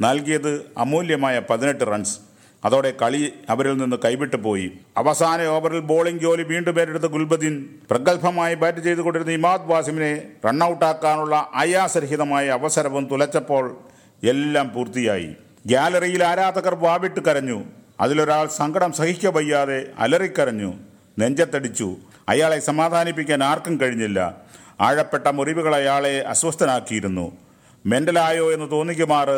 നൽകിയത് 0.01 0.51
അമൂല്യമായ 0.77 1.41
പതിനെട്ട് 1.49 1.83
റൺസ്. 1.91 2.19
അതോടെ 2.65 2.93
കളി 3.01 3.33
അവരിൽ 3.49 3.77
നിന്ന് 3.77 3.97
കൈവിട്ടു 4.05 4.35
പോയി. 4.35 4.71
അവസാന 4.97 5.45
ഓവറിൽ 5.45 5.79
ബോളിംഗ് 5.79 6.21
ജോലി 6.21 6.43
വീണ്ടും 6.43 6.79
ഏറ്റെടുത്ത 6.79 7.03
ഗുൽബദീൻ 7.03 7.65
പ്രഗത്ഭമായി 7.89 8.55
ബാറ്റ് 8.55 8.79
ചെയ്തുകൊണ്ടിരുന്ന 8.79 9.31
ഇമാദ് 9.31 9.71
വാസിമിനെ 9.71 10.21
റണ്ണൌട്ടാക്കാനുള്ള 10.47 11.49
അയാസരഹിതമായ 11.55 12.47
അവസരവും 12.47 13.07
തുലച്ചപ്പോൾ 13.11 13.77
എല്ലാം 14.23 14.73
പൂർത്തിയായി. 14.73 15.29
ഗ്യാലറിയിൽ 15.65 16.23
ആരാധകർ 16.23 16.75
വാവിട്ട് 16.75 17.19
കരഞ്ഞു. 17.19 17.63
അതിലൊരാൾ 18.01 18.47
സങ്കടം 18.47 18.93
സഹിക്ക 18.93 19.27
വയ്യാതെ 19.27 19.91
അലറിക്കരഞ്ഞു 19.97 20.73
നെഞ്ചത്തടിച്ചു. 21.19 21.95
അയാളെ 22.29 22.59
സമാധാനിപ്പിക്കാൻ 22.59 23.43
ആർക്കും 23.43 23.79
കഴിഞ്ഞില്ല. 23.81 24.41
ആഴപ്പെട്ട 24.81 25.27
മുറിവുകൾ 25.27 25.75
അയാളെ 25.75 26.19
അസ്വസ്ഥനാക്കിയിരുന്നു. 26.19 27.37
മെന്റലായോ 27.85 28.53
എന്ന് 28.53 28.71
തോന്നിക്കുമാർ 28.71 29.29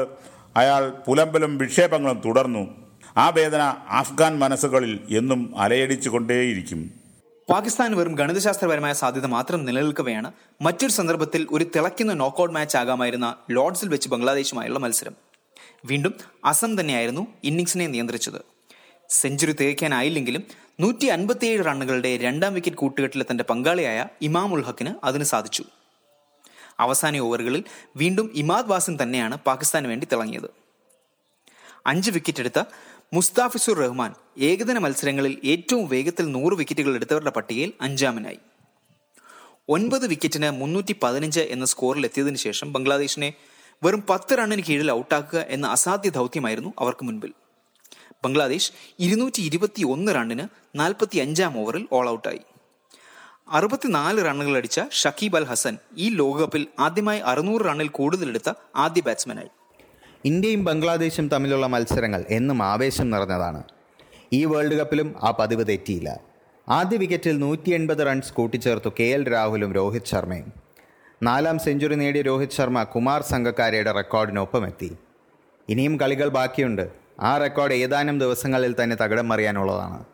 അയാൾ 0.55 0.93
പുലമ്പലും 1.07 1.57
വിക്ഷേപങ്ങളും 1.57 2.21
തുടർന്നു. 2.25 2.89
ആ 3.17 3.29
വേദന 3.29 3.61
ആഫ്ഗാൻ 3.89 4.39
മനസ്സുകളിൽ 4.39 4.99
എന്നും 5.09 5.53
അലയടിച്ചു 5.57 6.09
കൊണ്ടേയിരിക്കും 6.09 6.91
പാകിസ്ഥാൻ 7.49 7.95
വെറും 7.97 8.15
ഗണിതശാസ്ത്രപരമായ 8.15 8.93
സാധ്യത 8.93 9.25
മാത്രം 9.25 9.65
നിലനിൽക്കവെയാണ് 9.65 10.31
മറ്റൊരു 10.61 10.91
സന്ദർഭത്തിൽ 10.91 11.47
ഒരു 11.51 11.63
തിളയ്ക്കുന്ന 11.63 12.13
നോക്കൌട്ട് 12.13 12.55
മാച്ച് 12.55 12.77
ആകാമായിരുന്ന 12.77 13.35
ലോർഡ്സിൽ 13.51 13.89
വെച്ച് 13.89 14.09
ബംഗ്ലാദേശുമായുള്ള 14.09 14.79
മത്സരം. 14.79 15.28
വീണ്ടും 15.85 16.13
അസം 16.45 16.79
തന്നെയായിരുന്നു 16.79 17.27
ഇന്നിംഗ്സിനെ 17.43 17.87
നിയന്ത്രിച്ചത്. 17.87 18.41
സെഞ്ചുറി 19.09 19.51
തികയ്ക്കാനായില്ലെങ്കിലും 19.51 20.43
നൂറ്റി 20.79 21.05
അൻപത്തിയേഴ് 21.05 21.65
റണ്ണുകളുടെ 21.65 22.17
രണ്ടാം 22.17 22.53
വിക്കറ്റ് 22.53 22.77
കൂട്ടുകെട്ടിലെ 22.77 23.25
തന്റെ 23.31 23.43
പങ്കാളിയായ 23.43 24.05
ഇമാം 24.21 24.53
ഉൽ 24.53 24.61
ഹക്കിന് 24.61 24.93
അതിന് 25.03 25.23
സാധിച്ചു. 25.23 25.63
അവസാന 26.79 27.17
ഓവറുകളിൽ 27.17 27.63
വീണ്ടും 27.97 28.31
ഇമാദ് 28.35 28.69
വാസിൻ 28.69 28.97
തന്നെയാണ് 29.01 29.37
പാകിസ്ഥാന് 29.37 29.87
വേണ്ടി 29.87 30.07
തിളങ്ങിയത്. 30.11 30.49
അഞ്ച് 31.85 32.11
വിക്കറ്റ് 32.11 32.39
എടുത്ത 32.39 32.59
മുസ്താഫിസുർ 33.13 33.77
റഹ്മാൻ 33.77 34.13
ഏകദിന 34.37 34.77
മത്സരങ്ങളിൽ 34.77 35.41
ഏറ്റവും 35.45 35.89
വേഗത്തിൽ 35.89 36.31
നൂറ് 36.31 36.53
വിക്കറ്റുകൾ 36.53 36.95
എടുത്തവരുടെ 36.95 37.29
പട്ടികയിൽ 37.29 37.73
അഞ്ചാമനായി. 37.81 38.39
ഒൻപത് 39.69 40.07
വിക്കറ്റിന് 40.07 40.51
മുന്നൂറ്റി 40.51 40.95
പതിനഞ്ച് 41.03 41.39
എന്ന 41.39 41.65
സ്കോറിൽ 41.65 42.05
എത്തിയതിനു 42.05 42.35
ശേഷം 42.35 42.73
ബംഗ്ലാദേശിനെ 42.73 43.33
വെറും 43.83 44.03
പത്ത് 44.09 44.37
റണ്ണിന് 44.37 44.63
കീഴിൽ 44.69 44.91
ഔട്ടാക്കുക 44.91 45.39
എന്ന 45.39 45.67
അസാധ്യ 45.67 46.09
ദൗത്യമായിരുന്നു 46.09 46.73
അവർക്ക് 46.79 47.03
മുൻപിൽ. 47.05 47.33
ബംഗ്ലാദേശ് 48.25 48.71
ഇരുന്നൂറ്റി 48.99 49.41
ഇരുപത്തി 49.41 49.83
ഒന്ന് 49.83 50.15
റണ്ണിന് 50.15 50.47
നാൽപ്പത്തി 50.75 51.17
അഞ്ചാം 51.17 51.59
ഓവറിൽ 51.59 51.87
ഓൾ 51.91 52.09
ഔട്ടായി 52.09 52.41
അറുപത്തിനാല് 53.51 54.25
റണ്ണുകൾ 54.25 54.57
അടിച്ച 54.57 54.79
ഷക്കീബ് 54.91 55.37
അൽ 55.37 55.43
ഹസൻ 55.43 55.77
ഈ 55.97 56.09
ലോകകപ്പിൽ 56.09 56.67
ആദ്യമായി 56.79 57.19
അറുന്നൂറ് 57.19 57.61
റണ്ണിൽ 57.61 57.87
കൂടുതലെടുത്ത 57.87 58.49
ആദ്യ 58.75 59.01
ബാറ്റ്സ്മാനായി 59.01 59.49
ഇന്ത്യയും 60.25 60.63
ബംഗ്ലാദേശും 60.63 61.27
തമ്മിലുള്ള 61.29 61.67
മത്സരങ്ങൾ 61.67 62.25
എന്നും 62.29 62.63
ആവേശം 62.63 63.09
നിറഞ്ഞതാണ്. 63.09 63.63
ഈ 64.33 64.45
വേൾഡ് 64.45 64.73
കപ്പിലും 64.73 65.15
ആ 65.23 65.31
പതിവ് 65.39 65.67
തെറ്റിയില്ല. 65.67 66.19
ആദ്യ 66.69 66.97
വിക്കറ്റിൽ 66.97 67.39
നൂറ്റി 67.39 67.69
എൺപത് 67.69 68.07
റൺസ് 68.07 68.33
കൂട്ടിച്ചേർത്തു 68.33 68.89
കെ 68.99 69.03
എൽ 69.03 69.31
രാഹുലും 69.31 69.73
രോഹിത് 69.73 70.09
ശർമ്മയും. 70.11 70.68
നാലാം 71.23 71.59
സെഞ്ചുറി 71.59 71.95
നേടിയ 71.95 72.21
രോഹിത് 72.21 72.49
ശർമ്മ 72.49 72.83
കുമാർ 72.83 73.21
സംഘക്കാരയുടെ 73.21 73.91
റെക്കോർഡിനൊപ്പമെത്തി. 73.91 74.97
ഇനിയും 75.69 75.99
കളികൾ 75.99 76.27
ബാക്കിയുണ്ട്. 76.27 76.89
ആ 77.19 77.37
റെക്കോർഡ് 77.37 77.73
ഏതാനും 77.73 78.19
ദിവസങ്ങളിൽ 78.19 78.75
തന്നെ 78.83 78.95
തകിടം 78.95 79.27
മറിയാനുള്ളതാണ്. 79.27 80.05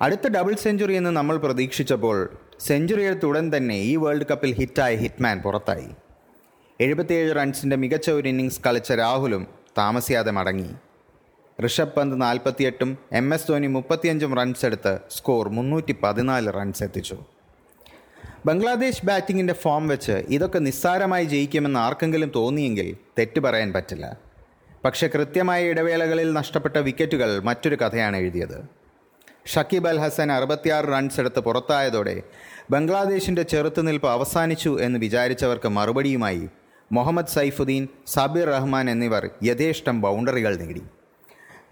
അടുത്ത 0.00 0.28
ഡബിൾ 0.28 0.54
സെഞ്ചുറി 0.54 0.94
എന്ന് 0.94 1.10
നമ്മൾ 1.10 1.36
പ്രതീക്ഷിച്ചപ്പോൾ 1.36 2.36
സെഞ്ചുറി 2.60 3.02
എടുത്തുടൻ 3.02 3.56
തന്നെ 3.56 3.74
ഈ 3.74 3.96
വേൾഡ് 3.96 4.26
കപ്പിൽ 4.30 4.52
ഹിറ്റായ 4.52 4.94
ഹിറ്റ്മാൻ 4.94 5.40
പുറത്തായി. 5.40 5.88
എഴുപത്തിയേഴ് 6.80 7.36
റൺസിന്റെ 7.36 7.76
മികച്ച 7.76 8.10
ഒരു 8.10 8.28
ഇന്നിങ്സ് 8.28 8.60
കളിച്ച 8.66 8.92
രാഹുലും 8.92 9.46
താമസിയാതെ 9.78 10.30
മടങ്ങി. 10.30 10.70
ഋഷഭ് 11.66 11.94
പന്ത് 11.94 12.22
നാൽപ്പത്തിയെട്ടും 12.22 12.98
എം 13.12 13.34
എസ് 13.34 13.48
ധോനി 13.48 13.66
മുപ്പത്തിയഞ്ചും 13.66 14.36
റൺസ് 14.36 14.66
എടുത്ത് 14.66 14.98
സ്കോർ 15.10 15.48
മുന്നൂറ്റി 15.48 15.96
പതിനാല് 16.02 16.52
റൺസ് 16.52 16.82
എത്തിച്ചു. 16.82 17.18
ബംഗ്ലാദേശ് 18.46 19.06
ബാറ്റിങ്ങിന്റെ 19.06 19.52
ഫോം 19.52 19.88
വെച്ച് 19.88 20.12
ഇതൊക്കെ 20.12 20.58
നിസ്സാരമായി 20.58 21.24
ജയിക്കുമെന്ന് 21.24 21.80
ആർക്കെങ്കിലും 21.80 22.32
തോന്നിയെങ്കിൽ 22.36 22.96
തെറ്റ് 23.18 23.40
പറയാൻ 23.40 23.72
പറ്റില്ല. 23.72 24.16
പക്ഷേ 24.84 25.06
കൃത്യമായ 25.06 25.64
ഇടവേളകളിൽ 25.64 26.32
നഷ്ടപ്പെട്ട 26.32 26.76
വിക്കറ്റുകൾ 26.76 27.40
മറ്റൊരു 27.40 27.76
കഥയാണ് 27.76 28.16
എഴുതിയത്. 28.16 28.68
ഷക്കീബ് 29.46 29.88
അൽ 29.88 29.98
ഹസൻ 29.98 30.32
അറുപത്തിയാറ് 30.32 30.84
റൺസ് 30.84 31.20
എടുത്ത് 31.20 31.40
പുറത്തായതോടെ 31.40 32.22
ബംഗ്ലാദേശിന്റെ 32.70 33.42
ചെറുത്തുനിൽപ്പ് 33.42 34.08
അവസാനിച്ചു 34.08 34.78
എന്ന് 34.80 34.98
വിചാരിച്ചവർക്ക് 34.98 35.68
മറുപടിയുമായി 35.68 36.48
മുഹമ്മദ് 36.92 37.26
സൈഫുദ്ദീൻ 37.26 37.88
സബീർ 38.06 38.46
റഹ്മാൻ 38.46 38.90
എന്നിവർ 38.90 39.30
യഥേഷ്ടം 39.42 40.00
ബൗണ്ടറികൾ 40.00 40.56
നേടി. 40.56 40.82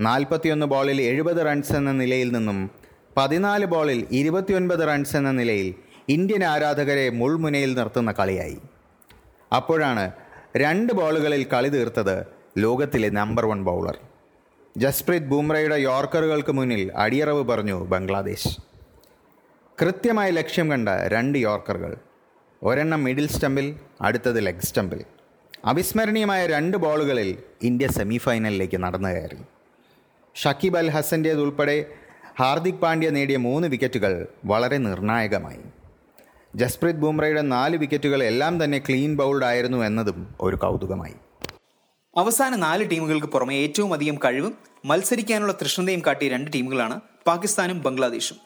നാൽപ്പത്തിയൊന്ന് 0.01 0.67
ബോളിൽ 0.67 1.03
എഴുപത് 1.03 1.47
റൺസ് 1.47 1.73
എന്ന 1.73 1.93
നിലയിൽ 1.93 2.33
നിന്നും 2.33 2.71
പതിനാല് 3.17 3.67
ബോളിൽ 3.67 4.07
ഇരുപത്തിയൊൻപത് 4.11 4.89
റൺസ് 4.89 5.17
എന്ന 5.17 5.31
നിലയിൽ 5.31 5.75
ഇന്ത്യൻ 6.09 6.45
ആരാധകരെ 6.45 7.11
മുൾമുനയിൽ 7.11 7.79
നിർത്തുന്ന 7.79 8.13
കളിയായി. 8.13 8.59
അപ്പോഴാണ് 9.57 10.05
രണ്ട് 10.63 10.93
ബോളുകളിൽ 10.93 11.47
കളി 11.53 11.69
തീർത്തത് 11.69 12.17
ലോകത്തിലെ 12.59 13.09
നമ്പർ 13.11 13.47
വൺ 13.47 13.65
ബൗളർ 13.65 13.97
ജസ്പ്രീത് 14.77 15.29
ബുംറയുടെ 15.33 15.75
യോർക്കറുകൾക്ക് 15.75 16.53
മുന്നിൽ 16.53 16.93
അടിയറവ് 16.97 17.43
പറഞ്ഞു 17.51 17.77
ബംഗ്ലാദേശ്. 17.93 18.51
കൃത്യമായ 19.81 20.31
ലക്ഷ്യം 20.31 20.71
കണ്ട 20.71 20.89
രണ്ട് 21.15 21.39
യോർക്കറുകൾ. 21.39 21.97
ഒരെണ്ണം 22.63 23.05
മിഡിൽ 23.05 23.27
സ്റ്റമ്പിൽ 23.29 23.67
അടുത്തത് 24.01 24.47
ലെഗ് 24.47 24.67
സ്റ്റമ്പിൽ 24.69 25.01
അവിസ്മരണീയമായ 25.65 26.47
രണ്ട് 26.47 26.77
ബോളുകളിൽ 26.77 27.31
ഇന്ത്യ 27.63 27.87
സെമി 27.87 28.19
ഫൈനലിലേക്ക് 28.19 28.83
നടന്നു 28.85 29.09
കയറി. 29.09 29.41
ഷക്കീബ് 30.35 30.79
അൽ 30.79 30.91
ഹസന്റേതുൾപ്പെടെ 30.91 31.77
ഹാർദിക് 32.41 32.81
പാണ്ഡ്യ 32.85 33.11
നേടിയ 33.11 33.37
മൂന്ന് 33.37 33.69
വിക്കറ്റുകൾ 33.69 34.13
വളരെ 34.45 34.79
നിർണായകമായി. 34.87 35.65
ജസ്പ്രീത് 36.57 36.97
ബുംറയുടെ 36.97 37.41
നാല് 37.41 37.77
വിക്കറ്റുകൾ 37.77 38.23
എല്ലാം 38.23 38.65
തന്നെ 38.65 38.79
ക്ലീൻ 38.79 39.17
ബൗൾഡ് 39.17 39.45
ആയിരുന്നു 39.45 39.85
എന്നതും 39.85 40.35
ഒരു 40.41 40.57
കൗതുകമായി. 40.57 41.15
അവസാന 42.17 42.57
നാല് 42.57 42.91
ടീമുകൾക്ക് 42.91 43.27
പുറമെ 43.27 43.55
ഏറ്റവും 43.55 43.95
അധികം 43.95 44.19
കഴിവും 44.25 44.59
മത്സരിക്കാനുള്ള 44.85 45.53
തൃഷ്ണതയും 45.53 46.03
കാട്ടിയ 46.07 46.29
രണ്ട് 46.29 46.51
ടീമുകളാണ് 46.55 47.01
പാകിസ്ഥാനും 47.27 47.83
ബംഗ്ലാദേശും. 47.83 48.37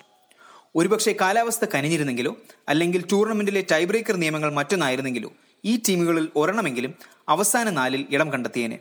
ഒരുപക്ഷെ 0.77 1.15
കാലാവസ്ഥ 1.21 1.65
കനിഞ്ഞിരുന്നെങ്കിലോ 1.75 2.37
അല്ലെങ്കിൽ 2.69 3.05
ടൂർണമെന്റിലെ 3.13 3.67
ടൈബ്രേക്കർ 3.73 4.17
നിയമങ്ങൾ 4.17 4.53
മറ്റൊന്നായിരുന്നെങ്കിലോ 4.53 5.33
ഈ 5.65 5.81
ടീമുകളിൽ 5.89 6.29
ഒരെണ്ണമെങ്കിലും 6.37 6.95
അവസാന 7.29 7.71
നാലിൽ 7.71 8.07
ഇടം 8.11 8.33
കണ്ടെത്തിയേനെ. 8.33 8.79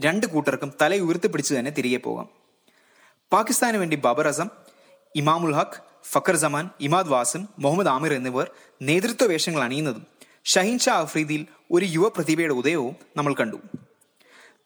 രണ്ട് 0.00 0.26
കൂട്ടർക്കും 0.26 0.72
തല 0.82 0.94
ഉയർത്തിപ്പിടിച്ചു 0.94 1.54
തന്നെ 1.54 1.70
തിരികെ 1.70 1.96
പോകാം. 1.96 2.28
പാകിസ്ഥാന് 3.32 3.76
വേണ്ടി 3.76 3.96
ബബർ 3.96 4.28
അസം 4.28 4.50
ഇമാമുൽ 5.16 5.54
ഹക്ക് 5.54 5.89
ഫക്കർ 6.04 6.36
സമാൻ 6.36 6.68
ഇമാദ് 6.80 7.08
വാസിം 7.08 7.48
മുഹമ്മദ് 7.58 7.88
ആമിർ 7.88 8.14
എന്നിവർ 8.14 8.50
നേതൃത്വ 8.82 9.26
വേഷങ്ങൾ 9.26 9.62
അണിയുന്നതും 9.62 10.06
ഷഹീൻ 10.44 10.78
ഷാ 10.78 10.94
അഫ്രീദിയിൽ 10.94 11.46
ഒരു 11.70 11.84
യുവ 11.84 12.08
പ്രതിഭയുടെ 12.08 12.52
ഉദയവും 12.52 12.96
നമ്മൾ 13.16 13.34
കണ്ടു. 13.34 13.56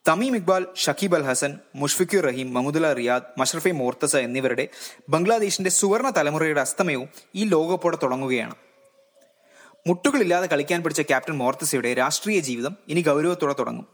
തമീം 0.08 0.36
ഇക്ബാൽ 0.36 0.66
ഷക്കീബ് 0.76 1.16
അൽ 1.16 1.22
ഹസൻ 1.22 1.58
മുഷ്ഫിഖുർ 1.74 2.24
റഹീം 2.24 2.54
മമുദുല 2.54 2.92
റിയാദ് 2.92 3.40
മഷ്റഫെ 3.40 3.70
മോർത്തസ 3.70 4.16
എന്നിവരുടെ 4.16 4.68
ബംഗ്ലാദേശിന്റെ 5.08 5.70
സുവർണ 5.70 6.10
തലമുറയുടെ 6.10 6.60
അസ്തമയവും 6.60 7.08
ഈ 7.34 7.44
ലോകകപ്പോടെ 7.44 7.98
തുടങ്ങുകയാണ്. 8.02 8.54
മുട്ടുകളില്ലാതെ 9.86 10.46
കളിക്കാൻ 10.46 10.82
പഠിച്ച 10.82 11.00
ക്യാപ്റ്റൻ 11.00 11.36
മോർത്തസയുടെ 11.36 11.94
രാഷ്ട്രീയ 11.94 12.40
ജീവിതം 12.40 12.76
ഇനി 12.88 13.00
ഗൗരവത്തോടെ 13.00 13.54
തുടങ്ങും. 13.58 13.86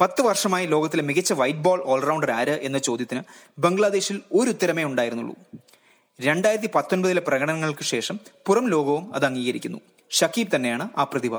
പത്ത് 0.00 0.22
വർഷമായി 0.22 0.66
ലോകത്തിലെ 0.66 1.02
മികച്ച 1.02 1.32
വൈറ്റ് 1.32 1.58
ബോൾ 1.58 1.82
ഓൾറൗണ്ടർ 1.84 2.30
ആര് 2.30 2.48
എന്ന 2.48 2.78
ചോദ്യത്തിന് 2.78 3.22
ബംഗ്ലാദേശിൽ 3.58 4.20
ഒരു 4.32 4.50
ഉത്തരമേ 4.50 4.84
ഉണ്ടായിരുന്നുള്ളൂ. 4.84 5.36
രണ്ടായിരത്തി 6.20 6.68
പത്തൊൻപതിലെ 6.74 7.20
പ്രകടനങ്ങൾക്ക് 7.20 7.84
ശേഷം 7.84 8.20
പുറം 8.46 8.66
ലോകവും 8.68 9.14
അത് 9.14 9.26
അംഗീകരിക്കുന്നു. 9.26 9.80
ഷക്കീബ് 10.10 10.56
തന്നെയാണ് 10.56 10.88
ആ 10.96 11.04
പ്രതിഭ. 11.04 11.38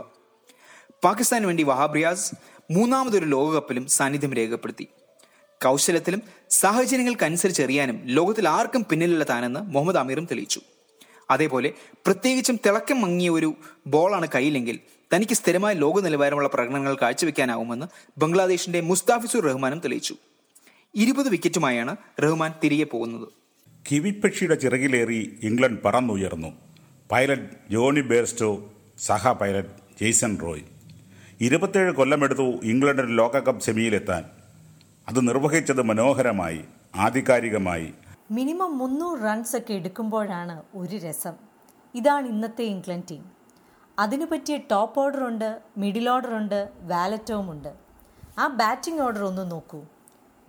പാകിസ്ഥാന് 1.03 1.45
വേണ്ടി 1.45 1.63
വഹാബ് 1.63 1.95
റിയാസ് 1.95 2.35
മൂന്നാമതൊരു 2.71 3.25
ലോകകപ്പിലും 3.25 3.87
സാന്നിധ്യം 3.87 4.33
രേഖപ്പെടുത്തി. 4.33 4.87
കൗശലത്തിലും 5.65 6.21
സാഹചര്യങ്ങൾക്കനുസരിച്ച് 6.49 7.61
എറിയാനും 7.61 8.01
ലോകത്തിൽ 8.05 8.49
ആർക്കും 8.49 8.85
പിന്നിലുള്ള 8.89 9.25
താനെന്ന് 9.29 9.59
മുഹമ്മദ് 9.59 9.97
അമീറും 9.97 10.25
തെളിയിച്ചു. 10.25 10.61
അതേപോലെ 11.31 11.73
പ്രത്യേകിച്ചും 12.05 12.59
തിളക്കം 12.65 13.01
മങ്ങിയ 13.01 13.29
ഒരു 13.29 13.53
ബോളാണ് 13.87 14.27
കയ്യിലെങ്കിൽ 14.35 14.79
തനിക്ക് 15.15 15.33
സ്ഥിരമായ 15.33 15.73
ലോക 15.73 16.01
നിലവാരമുള്ള 16.01 16.47
പ്രകടനങ്ങൾ 16.47 16.97
കാഴ്ചവെക്കാനാവുമെന്ന് 17.01 17.85
ബംഗ്ലാദേശിന്റെ 18.17 18.81
മുസ്താഫിസുർ 18.81 19.43
റഹ്മാനും 19.43 19.79
തെളിയിച്ചു. 19.79 20.15
ഇരുപത് 20.95 21.29
വിക്കറ്റുമായാണ് 21.29 21.95
റഹ്മാൻ 22.23 22.53
തിരികെ 22.63 22.83
പോകുന്നത്. 22.83 23.42
കിവിപ്പക്ഷിയുടെ 23.87 24.55
ചിറകിലേറി 24.55 25.39
ഇംഗ്ലണ്ട് 25.43 25.81
പറന്നുയർന്നു. 25.85 26.47
പൈലറ്റ് 27.11 27.71
ജോണി 27.71 28.01
ബേർസ്റ്റോ 28.01 28.71
സഹ 28.97 29.31
പൈലറ്റ് 29.31 29.69
ജെയ്സൺ 30.01 30.37
റോയ്. 30.41 30.61
ഇരുപത്തേഴ് 31.41 31.91
കൊല്ലമെടുത്തു 31.91 32.43
ഇംഗ്ലണ്ടിന് 32.43 33.17
ലോകകപ്പ് 33.17 33.61
സെമിയിലെത്താൻ. 33.61 34.23
അത് 35.07 35.27
നിർവഹിച്ചത് 35.27 35.81
മനോഹരമായി 35.81 36.61
ആധികാരികമായി. 36.95 37.93
മിനിമം 38.31 38.77
മുന്നൂറ് 38.77 39.23
റൺസ് 39.23 39.57
ഒക്കെ 39.57 39.73
എടുക്കുമ്പോഴാണ് 39.73 40.61
ഒരു 40.75 40.95
രസം. 40.95 41.33
ഇതാണ് 41.95 42.27
ഇന്നത്തെ 42.27 42.63
ഇംഗ്ലണ്ട് 42.63 43.07
ടീം. 43.11 43.23
അതിനു 43.99 44.25
പറ്റിയ 44.25 44.57
ടോപ്പ് 44.71 44.99
ഓർഡർ 44.99 45.27
ഉണ്ട് 45.27 45.61
മിഡിൽ 45.77 46.09
ഓർഡർ 46.09 46.37
ഉണ്ട് 46.37 46.69
വാലറ്റവും 46.81 47.51
ഉണ്ട് 47.51 47.73
ആ 48.37 48.47
ബാറ്റിംഗ് 48.47 49.01
ഓർഡർ 49.01 49.23
ഒന്ന് 49.23 49.51
നോക്കൂ. 49.51 49.81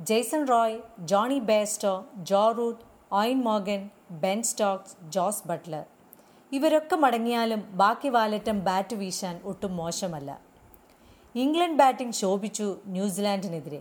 Jason 0.01 0.49
Roy 0.49 0.79
Jonny 1.01 1.39
Bairstow 1.39 2.05
Joe 2.17 2.53
Root 2.53 2.94
Eoin 3.15 3.41
Morgan 3.43 3.91
Ben 4.11 4.43
Stokes 4.43 5.11
Jos 5.11 5.49
Buttler. 5.49 5.85
ഇവരൊക്കെ 6.53 6.97
മടങ്ങിയാലും 6.97 7.65
ബാക്കി 7.71 8.09
വാലറ്റം 8.09 8.61
ബാറ്റ് 8.61 8.97
വീശാൻ 8.97 9.41
ഒട്ടും 9.45 9.77
മോശമല്ല. 9.77 10.41
ഇംഗ്ലണ്ട് 11.35 11.79
ബാറ്റിംഗ് 11.79 12.15
ശോഭിച്ചു 12.15 12.77
ന്യൂസിലാൻഡിനെതിരെ. 12.87 13.81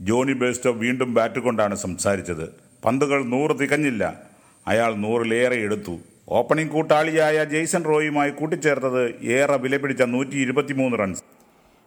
ജോണി 0.00 0.32
ബേസ്റ്റോ 0.32 0.72
വീണ്ടും 0.72 1.14
ബാറ്റ് 1.14 1.38
കൊണ്ടാണ് 1.38 1.74
സംസാരിച്ചത്. 1.74 2.60
പന്തുകൾ 2.84 3.24
നൂറ് 3.24 3.58
തികഞ്ഞില്ല. 3.60 4.22
അയാൾ 4.66 4.94
നൂറിലേറെ 4.94 5.56
എടുത്തു. 5.56 5.98
ഓപ്പണിംഗ് 6.28 6.72
കൂട്ടാളിയായ 6.72 7.44
ജെയ്സൺ 7.44 7.84
റോയുമായി 7.84 8.30
കൂട്ടിച്ചേർത്തത് 8.30 9.22
ഏറെ 9.22 9.56
വിലപിടിച്ച 9.56 10.02
നൂറ്റി 10.02 10.36
ഇരുപത്തിമൂന്ന് 10.36 10.98
റൺസ്. 10.98 11.24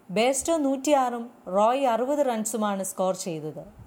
ബേസ്റ്റോ 0.10 0.58
നൂറ്റിയാറും 0.58 1.30
റോയ് 1.48 1.86
അറുപത് 1.86 2.26
റൺസുമാണ് 2.26 2.84
സ്കോർ 2.84 3.16
ചെയ്തത്. 3.16 3.81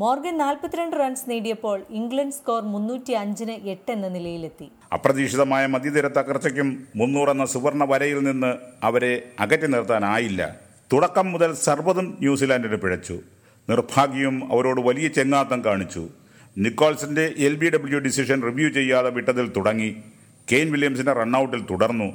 മോർഗൻ 0.00 0.38
നാൽപ്പത്തിരണ്ട് 0.38 0.96
റൺസ് 0.96 1.30
നേടിയപ്പോൾ 1.30 1.82
ഇംഗ്ലണ്ട് 1.90 2.34
സ്കോർ 2.34 2.62
മുന്നൂറ്റി 2.62 3.12
അഞ്ചിന് 3.12 3.52
എട്ട് 3.52 3.92
എന്ന 3.92 4.08
നിലയിലെത്തി. 4.08 4.68
അപ്രതീക്ഷിതമായ 4.92 5.66
മധ്യനിര 5.66 6.06
തകർച്ചയ്ക്കും 6.06 6.86
മുന്നൂറെന്ന 6.96 7.44
സുവർണ 7.44 7.84
വരയിൽ 7.84 8.18
നിന്ന് 8.18 8.56
അവരെ 8.82 9.22
അകറ്റി 9.40 9.66
നിർത്താനായില്ല. 9.66 10.56
തുടക്കം 10.92 11.32
മുതൽ 11.32 11.54
സർവതും 11.54 12.16
ന്യൂസിലാൻഡിന് 12.20 12.76
പിഴച്ചു. 12.76 13.20
നിർഭാഗ്യവും 13.70 14.52
അവരോട് 14.52 14.80
വലിയ 14.80 15.08
ചെങ്ങാത്തം 15.08 15.64
കാണിച്ചു. 15.64 16.08
നിക്കോൾസിന്റെ 16.58 17.32
L 17.38 17.54
B 17.54 17.70
W 17.70 17.98
decision 17.98 18.42
review 18.42 18.68
ചെയ്യാതെ 18.68 19.10
വിട്ടതിൽ 19.10 19.52
തുടങ്ങി. 19.56 19.96
കെയ്ൻ 20.52 20.72
വില്യംസിന്റെ 20.72 21.12
റൺഔട്ടിൽ 21.12 21.62
തുടർന്നു. 21.70 22.12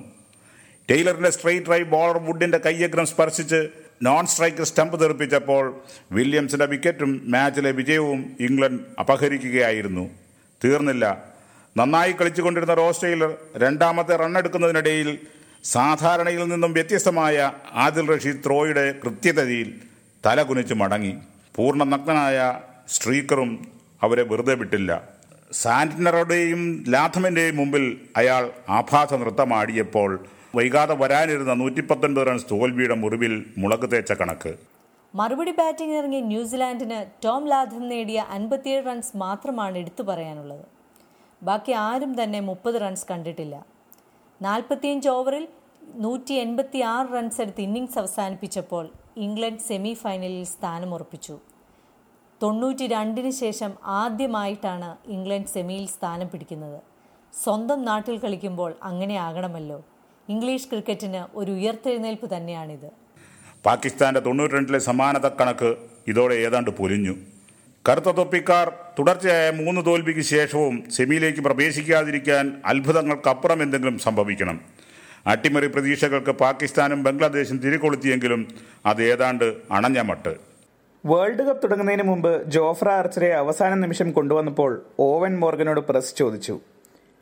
ടെയ്ലറിന്റെ 0.92 1.30
സ്ട്രെയിറ്റ് 1.30 1.68
ഡ്രൈവ് 1.68 1.86
ബോളർ 1.86 2.18
വുഡിന്റെ 2.18 2.58
കയ്യഗ്രം 2.58 3.06
സ്പർശിച്ച് 3.06 3.70
നോൺ 4.04 4.26
സ്ട്രൈക്കർ 4.26 4.64
സ്റ്റംപ് 4.64 5.00
തെറിപ്പിച്ചപ്പോൾ 5.00 5.82
വില്യംസിന്റെ 6.12 6.66
വിക്കറ്റും 6.66 7.22
മാച്ചിലെ 7.26 7.72
വിജയവും 7.72 8.38
ഇംഗ്ലണ്ട് 8.40 8.84
അപഹരിക്കുകയായിരുന്നു. 9.00 10.10
തീർന്നില്ല. 10.64 11.24
നന്നായി 11.78 12.12
കളിച്ചുകൊണ്ടിരുന്ന 12.12 12.74
റോസ് 12.74 13.04
ടൈലർ 13.04 13.34
രണ്ടാമത്തെ 13.58 14.16
റണ്ണെടുക്കുന്നതിനിടയിൽ 14.16 15.20
സാധാരണയിൽ 15.64 16.48
നിന്നും 16.48 16.74
വ്യത്യസ്തമായ 16.74 17.52
ആദിൽ 17.74 18.12
റഷീദ് 18.12 18.46
ത്രോയുടെ 18.46 18.96
കൃത്യതയിൽ 19.04 19.74
തലകുനിച്ച് 20.26 20.74
മടങ്ങി. 20.74 21.16
പൂർണ 21.56 21.84
നഗ്നനായ 21.84 22.60
സ്ട്രീക്കറും 22.90 23.68
അവരെ 24.04 24.24
വെറുതെ 24.24 24.54
വിട്ടില്ല. 24.54 25.04
സാന്റ്നറുടെയും 25.52 26.86
ലാഥമിന്റെയും 26.88 27.56
മുമ്പിൽ 27.56 27.98
അയാൾ 28.18 28.50
ആഭാസ 28.70 29.14
നൃത്തമാടിയപ്പോൾ 29.14 30.26
വൈകാതെ 30.56 30.96
വരാനിരുന്ന 31.02 31.54
നൂറ്റി 31.62 31.82
പത്തൊൻപത് 31.90 32.26
റൺസ് 32.28 32.48
തോൽവിയുടെ 32.52 32.96
മുറിവിൽ 33.04 33.34
മുളക് 33.62 33.88
തേച്ച 33.92 34.14
കണക്ക്. 34.20 34.52
മറുപടി 35.14 35.54
ബാറ്റിംഗ് 35.60 35.96
ഇറങ്ങിയ 36.00 36.22
ന്യൂസിലാൻഡിന് 36.32 37.00
ടോം 37.24 37.44
ലാഥം 37.52 37.84
നേടിയ 37.92 38.20
അൻപത്തിയേഴ് 38.38 38.86
റൺസ് 38.88 39.18
മാത്രമാണ് 39.24 39.76
എടുത്തു 39.82 40.04
പറയാനുള്ളത്. 40.10 40.66
ബാക്കി 41.42 41.74
ആരും 41.86 42.12
തന്നെ 42.20 42.40
മുപ്പത് 42.50 42.78
റൺസ് 42.84 43.08
കണ്ടിട്ടില്ല. 43.12 43.56
നാൽപ്പത്തിയഞ്ച് 44.42 45.10
ഓവറിൽ 45.16 45.46
നൂറ്റി 46.06 46.36
എൺപത്തി 46.44 46.80
ആറ് 46.94 47.12
റൺസ് 47.16 47.42
എടുത്ത് 47.44 47.64
ഇന്നിങ്സ് 47.66 48.00
അവസാനിപ്പിച്ചപ്പോൾ 48.02 48.86
ഇംഗ്ലണ്ട് 49.26 49.66
സെമി 49.68 49.94
ഫൈനലിൽ 50.04 50.46
സ്ഥാനമുറപ്പിച്ചു 50.54 51.36
തൊണ്ണൂറ്റി 52.42 52.86
രണ്ടിന് 52.96 53.32
ശേഷം 53.44 53.72
ആദ്യമായിട്ടാണ് 54.02 54.90
ഇംഗ്ലണ്ട് 55.16 55.52
സെമിയിൽ 55.56 55.86
സ്ഥാനം 55.96 56.28
പിടിക്കുന്നത്. 56.32 56.80
സ്വന്തം 57.34 57.80
നാട്ടിൽ 57.90 58.18
കളിക്കുമ്പോൾ 58.24 58.72
അങ്ങനെ 58.90 59.16
ആകണമല്ലോ. 59.28 59.80
ഇംഗ്ലീഷ് 60.30 60.70
ക്രിക്കറ്റിന് 60.70 61.38
ഒരു 61.38 61.52
ഉയർത്തെഴുന്നേൽപ്പ് 61.52 62.38
തന്നെയാണിത്. 62.38 62.90
പാകിസ്ഥാന്റെ 63.66 64.20
തൊണ്ണൂറ്റി 64.20 64.56
രണ്ടിലെ 64.56 64.80
സമാനത 64.80 65.28
കണക്ക് 65.28 65.76
ഇതോടെ 66.08 66.36
ഏതാണ്ട് 66.36 66.72
പൊലിഞ്ഞു. 66.72 67.16
കറുത്ത 67.90 68.06
തൊപ്പിക്കാർ 68.06 68.74
തുടർച്ചയായ 69.00 69.50
മൂന്ന് 69.52 69.86
തോൽവിക്ക് 69.86 70.20
ശേഷവും 70.20 70.84
സെമിയിലേക്ക് 70.92 71.40
പ്രവേശിക്കാതിരിക്കാൻ 71.40 72.62
അത്ഭുതങ്ങൾക്കപ്പുറം 72.66 73.64
എന്തെങ്കിലും 73.64 74.00
സംഭവിക്കണം. 74.00 74.60
അട്ടിമറി 75.28 75.68
പ്രതീക്ഷകൾക്ക് 75.68 76.32
പാകിസ്ഥാനും 76.32 77.04
ബംഗ്ലാദേശും 77.04 77.58
തിരികൊളുത്തിയെങ്കിലും 77.58 78.48
അത് 78.86 79.04
ഏതാണ്ട് 79.04 79.46
അണഞ്ഞ 79.72 80.00
മട്ട്. 80.00 80.36
വേൾഡ് 81.06 81.44
കപ്പ് 81.48 81.64
തുടങ്ങുന്നതിന് 81.64 82.04
മുമ്പ് 82.04 82.32
ജോഫ്ര 82.46 82.90
ആർച്ചറെ 82.90 83.34
അവസാന 83.34 83.74
നിമിഷം 83.74 84.12
കൊണ്ടുവന്നപ്പോൾ 84.12 84.86
ഓവൻ 85.00 85.40
മോർഗനോട് 85.40 85.80
പ്രസ് 85.80 86.16
ചോദിച്ചു. 86.16 86.60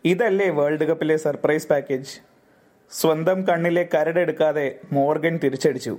ഇതല്ലേ 0.05 0.49
വേൾഡ് 0.49 0.83
കപ്പിലെ 0.83 1.17
സർപ്രൈസ് 1.17 1.67
പാക്കേജ്? 1.67 2.32
സ്വന്തം 2.99 3.37
കണ്ണിലെ 3.47 3.83
കരടെടുക്കാതെ 3.93 4.65
മോർഗൻ 4.95 5.39
തിരിച്ചടിച്ചു. 5.43 5.93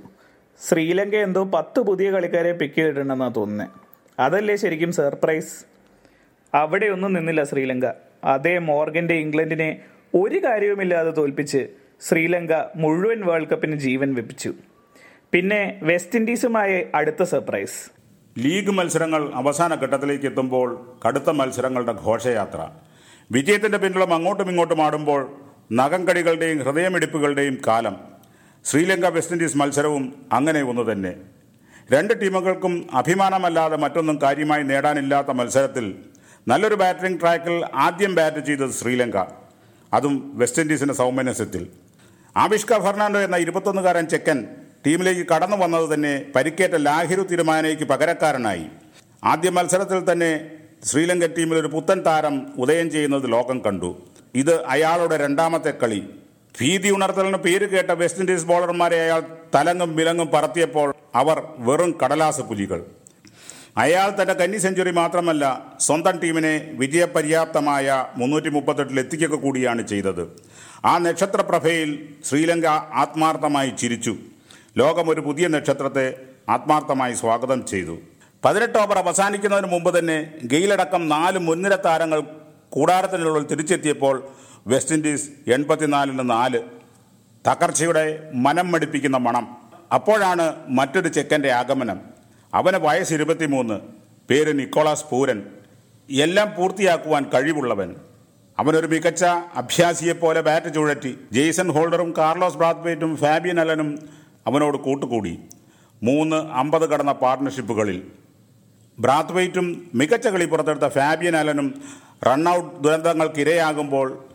ശ്രീലങ്ക 0.61 1.15
എന്തോ 1.27 1.41
പത്ത് 1.55 1.79
പുതിയ 1.87 2.07
കളിക്കാരെ 2.11 2.51
പിക്ക് 2.59 2.75
ചെയ്തിട്ടുണ്ടെന്നാണ് 2.75 3.35
തോന്നുന്നത് 3.37 3.71
അതല്ലേ 4.19 4.55
ശരിക്കും 4.61 4.91
സർപ്രൈസ് 4.99 5.55
അവിടെയൊന്നും 6.53 7.11
നിന്നില്ല 7.13 7.43
ശ്രീലങ്ക. 7.43 7.85
അതേ 8.33 8.53
മോർഗന്റെ 8.69 9.15
ഇംഗ്ലണ്ടിനെ 9.23 9.69
ഒരു 10.21 10.37
കാര്യവുമില്ലാതെ 10.45 11.11
തോൽപ്പിച്ച് 11.11 11.61
ശ്രീലങ്ക 12.07 12.53
മുഴുവൻ 12.83 13.19
വേൾഡ് 13.29 13.49
കപ്പിന് 13.51 13.75
ജീവൻ 13.85 14.09
വെപ്പിച്ചു. 14.19 14.51
പിന്നെ 15.33 15.61
വെസ്റ്റ് 15.89 16.17
ഇൻഡീസുമായി 16.19 16.77
അടുത്ത 16.99 17.23
സർപ്രൈസ് 17.33 17.79
ലീഗ് 18.35 18.73
മത്സരങ്ങൾ 18.77 19.21
അവസാന 19.41 19.73
ഘട്ടത്തിലേക്ക് 19.83 20.25
എത്തുമ്പോൾ 20.25 20.69
കടുത്ത 21.05 21.29
മത്സരങ്ങളുടെ 21.39 21.93
ഘോഷയാത്ര. 22.05 22.61
വിജയത്തിന്റെ 23.31 23.77
പിന്നിലും 23.83 24.13
അങ്ങോട്ടും 24.17 24.49
ഇങ്ങോട്ടും 24.53 24.81
ആടുമ്പോൾ 24.85 25.21
നഖംകടികളുടെയും 25.71 26.63
ഹൃദയമിടിപ്പുകളുടെയും 26.63 27.61
കാലം. 27.67 27.97
ശ്രീലങ്ക 28.65 29.05
വെസ്റ്റ് 29.05 29.33
ഇൻഡീസ് 29.33 29.57
മത്സരവും 29.57 30.15
അങ്ങനെ 30.31 30.61
ഒന്ന് 30.61 30.91
തന്നെ. 30.91 31.15
രണ്ട് 31.91 32.21
ടീമുകൾക്കും 32.21 32.89
അഭിമാനമല്ലാതെ 32.93 33.77
മറ്റൊന്നും 33.77 34.21
കാര്യമായി 34.21 34.63
നേടാനില്ലാത്ത 34.63 35.27
മത്സരത്തിൽ 35.27 35.95
നല്ലൊരു 36.47 36.75
ബാറ്റിംഗ് 36.75 37.21
ട്രാക്കിൽ 37.21 37.65
ആദ്യം 37.73 38.15
ബാറ്റ് 38.15 38.45
ചെയ്തത് 38.45 38.69
ശ്രീലങ്ക. 38.69 39.17
അതും 39.93 40.31
വെസ്റ്റ് 40.37 40.61
ഇൻഡീസിന്റെ 40.61 40.93
സൗമനസ്യത്തിൽ. 40.93 41.67
ആവിഷ്ക 42.37 42.77
ഫെർണാണ്ടോ 42.77 43.19
എന്ന 43.19 43.35
ഇരുപത്തൊന്നുകാരൻ 43.35 44.07
ചെക്കൻ 44.07 44.47
ടീമിലേക്ക് 44.85 45.27
കടന്നു 45.27 45.57
വന്നത് 45.57 45.93
തന്നെ 45.93 46.25
പരിക്കേറ്റ 46.35 46.71
ലാഹിരു 46.75 47.21
തിരുമാനയ്ക്ക് 47.21 47.83
പകരക്കാരനായി. 47.83 48.65
ആദ്യ 49.23 49.49
മത്സരത്തിൽ 49.49 50.11
തന്നെ 50.11 50.51
ശ്രീലങ്കൻ 50.83 51.33
ടീമിൽ 51.37 51.57
ഒരു 51.57 51.67
പുത്തൻ 51.67 52.01
താരം 52.05 52.53
ഉദയം 52.57 52.91
ചെയ്യുന്നത് 52.91 53.31
ലോകം 53.31 53.59
കണ്ടു. 53.59 54.14
ഇത് 54.41 54.53
അയാളുടെ 54.73 55.15
രണ്ടാമത്തെ 55.25 55.71
കളി. 55.81 56.01
ഭീതി 56.55 56.89
ഉണർത്തലിന് 56.95 57.39
പേര് 57.45 57.65
കേട്ട 57.73 57.91
വെസ്റ്റ് 58.01 58.21
ഇൻഡീസ് 58.23 58.47
ബോളർമാരെ 58.49 58.97
അയാൾ 59.05 59.21
തലങ്ങും 59.55 59.91
വിലങ്ങും 59.95 60.29
പറത്തിയപ്പോൾ 60.35 60.89
അവർ 61.21 61.37
വെറും 61.67 61.91
കടലാസ 62.01 62.39
പുലികൾ 62.49 62.79
അയാൾ 63.83 64.09
തന്റെ 64.17 64.33
കന്നി 64.39 64.59
സെഞ്ചുറി 64.63 64.91
മാത്രമല്ല 64.99 65.45
സ്വന്തം 65.85 66.15
ടീമിനെ 66.21 66.53
വിജയപര്യാപ്തമായ 66.81 68.05
മുന്നൂറ്റി 68.19 68.49
മുപ്പത്തെട്ടിൽ 68.57 68.99
എത്തിക്കുക 69.03 69.35
കൂടിയാണ് 69.35 69.81
ചെയ്തത്. 69.91 70.23
ആ 70.85 70.93
നക്ഷത്രപ്രഭയിൽ 71.05 71.89
ശ്രീലങ്ക 72.27 72.67
ആത്മാർത്ഥമായി 73.03 73.71
ചിരിച്ചു. 73.81 74.13
ലോകം 74.81 75.09
ഒരു 75.13 75.21
പുതിയ 75.27 75.47
നക്ഷത്രത്തെ 75.55 76.07
ആത്മാർത്ഥമായി 76.55 77.13
സ്വാഗതം 77.21 77.59
ചെയ്തു. 77.71 77.95
പതിനെട്ട് 78.45 78.77
ഓവർ 78.83 78.97
അവസാനിക്കുന്നതിന് 79.03 79.69
മുമ്പ് 79.75 79.91
തന്നെ 79.99 80.17
ഗെയിലടക്കം 80.53 81.03
നാല് 81.13 81.39
മുൻനിര 81.47 81.75
താരങ്ങൾ 81.85 82.19
കൂടാരത്തിനുള്ളിൽ 82.75 83.47
തിരിച്ചെത്തിയപ്പോൾ 83.47 84.27
വെസ്റ്റ് 84.67 84.95
ഇൻഡീസ് 84.95 85.29
എൺപത്തിനാലിന് 85.51 86.29
നാല് 86.29 86.61
തകർച്ചയുടെ 87.47 88.29
മനം 88.33 88.71
മടിപ്പിക്കുന്ന 88.71 89.17
മണം. 89.17 89.57
അപ്പോഴാണ് 89.93 90.55
മറ്റൊരു 90.67 91.07
ചെക്കന്റെ 91.07 91.51
ആഗമനം. 91.51 91.99
അവന് 92.53 92.77
വയസ്സ് 92.77 93.13
ഇരുപത്തിമൂന്ന്. 93.13 93.79
പേര് 94.29 94.59
നിക്കോളാസ് 94.59 95.05
പൂരൻ. 95.11 95.43
എല്ലാം 96.11 96.51
പൂർത്തിയാക്കുവാൻ 96.57 97.25
കഴിവുള്ളവൻ. 97.33 97.95
അവനൊരു 98.59 98.87
മികച്ച 98.87 99.25
അഭ്യാസിയെപ്പോലെ 99.55 100.41
ബാറ്റ് 100.41 100.73
ചുഴറ്റി. 100.73 101.17
ജെയ്സൺ 101.31 101.69
ഹോൾഡറും 101.69 102.13
കാർലോസ് 102.17 102.55
ബ്രാത്ത്വേറ്റും 102.55 103.17
ഫാബിയൻ 103.17 103.59
അലനും 103.59 104.09
അവനോട് 104.47 104.77
കൂട്ടുകൂടി. 104.77 105.39
മൂന്ന് 106.03 106.35
അമ്പത് 106.35 106.89
കടന്ന 106.89 107.11
പാർട്ണർഷിപ്പുകളിൽ 107.11 108.03
ബ്രാത്ത്വെയ്റ്റും 108.99 109.91
മികച്ച 109.95 110.27
കളി 110.27 110.45
പുറത്തെടുത്ത 110.45 110.87
ഫാബിയൻ 110.87 111.35
അലനും 111.35 111.81
റണ്ണൌട്ട് 112.23 112.83
ദുരന്തങ്ങൾക്കിരയാകുമ്പോൾ 112.83 114.25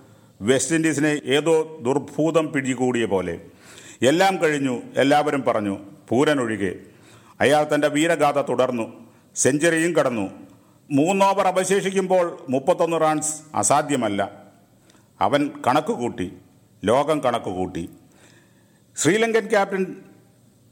വെസ്റ്റ് 0.41 0.75
ഇൻഡീസിനെ 0.75 1.21
ഏതോ 1.25 1.79
ദുർഭൂതം 1.83 2.53
പിടികൂടിയ 2.53 3.05
പോലെ. 3.05 3.41
എല്ലാം 4.03 4.43
കഴിഞ്ഞു 4.43 4.83
എല്ലാവരും 4.97 5.43
പറഞ്ഞു 5.43 5.79
പൂരനൊഴികെ. 6.09 6.75
അയാൾ 7.41 7.67
തന്റെ 7.75 7.89
വീരഗാഥ 7.89 8.41
തുടർന്നു 8.41 9.11
സെഞ്ചുറിയും 9.37 9.97
കടന്നു. 9.97 10.31
മൂന്നോവർ 10.91 11.47
അവശേഷിക്കുമ്പോൾ 11.47 12.39
മുപ്പത്തൊന്ന് 12.49 13.01
റൺസ് 13.01 13.43
അസാധ്യമല്ല. 13.55 14.33
അവൻ 15.21 15.51
കണക്ക് 15.67 15.93
കൂട്ടി 15.93 16.33
ലോകം 16.85 17.21
കണക്ക് 17.21 17.45
കൂട്ടി 17.45 17.91
ശ്രീലങ്കൻ 18.97 19.51
ക്യാപ്റ്റൻ 19.51 19.97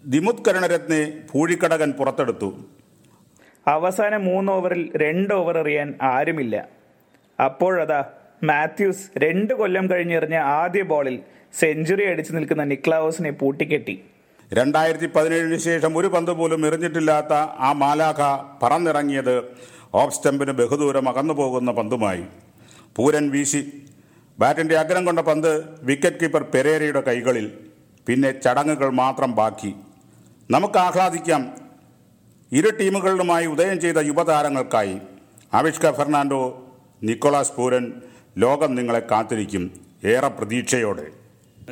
ദിമുത് 0.07 0.45
കരുണരത്നെ 0.49 1.21
പൂഴിക്കടകൻ 1.33 1.93
പുറത്തെടുത്തു. 1.93 2.65
അവസാന 3.67 4.17
മൂന്ന് 4.17 4.53
ഓവറിൽ 4.53 4.91
രണ്ട് 4.97 5.35
ഓവർ 5.35 5.59
എറിയാൻ 5.59 5.95
ആരുമില്ല. 6.03 6.78
അപ്പോഴതാ 7.41 8.05
മാത്യൂസ് 8.45 9.19
രണ്ട് 9.19 9.55
കൊല്ലം 9.55 9.91
കഴിഞ്ഞെറിഞ്ഞ 9.91 10.35
ആദ്യ 10.35 10.83
ബോളിൽ 10.83 11.23
സെഞ്ചുറി 11.61 12.05
അടിച്ചു 12.05 12.33
നിൽക്കുന്ന 12.33 12.65
നിക്ലാവോസിനെ 12.65 13.31
പൂട്ടിക്കെട്ടി. 13.31 14.05
രണ്ടായിരത്തി 14.53 15.07
പതിനേഴിന് 15.07 15.57
ശേഷം 15.57 15.99
ഒരു 15.99 16.07
പന്ത് 16.07 16.31
പോലും 16.31 16.67
എറിഞ്ഞിട്ടില്ലാത്ത 16.67 17.33
ആ 17.33 17.73
മാലാഖ 17.73 18.17
പറന്നിറങ്ങിയത് 18.63 19.45
ഓഫ് 19.95 20.15
സ്റ്റംപിന് 20.15 20.51
ബഹുദൂരം 20.51 21.09
അകന്നു 21.09 21.35
പോകുന്ന 21.35 21.73
പന്തുമായി. 21.73 22.25
പൂരൻ 22.97 23.31
വീശി. 23.31 23.83
ബാറ്റിന്റെ 24.39 24.77
അഗ്രം 24.77 25.05
കൊണ്ട 25.05 25.19
പന്ത് 25.19 25.81
വിക്കറ്റ് 25.83 26.17
കീപ്പർ 26.17 26.43
പെരേരയുടെ 26.43 27.01
കൈകളിൽ. 27.01 27.59
പിന്നെ 28.07 28.31
ചടങ്ങുകൾ 28.31 28.91
മാത്രം 28.91 29.35
ബാക്കി. 29.35 29.75
നമുക്ക് 30.51 30.79
ആഹ്ലാദിക്കാം. 30.79 31.55
ഇരു 32.53 32.71
ടീമുകളിലുമായി 32.81 33.47
ഉദയം 33.47 33.81
ചെയ്ത 33.81 33.99
യുവതാരങ്ങൾക്കായി. 33.99 34.99
ആവിഷ്ക 35.55 35.91
ഫെർണാണ്ടോ 35.91 36.68
നിക്കോളാസ് 37.03 37.53
പൂരൻ 37.57 37.93
ലോകം 38.39 38.75
നിങ്ങളെ 38.75 39.03
കാത്തിരിക്കും 39.11 39.71
ഏറെ 40.05 40.29
പ്രതീക്ഷയോടെ. 40.29 41.07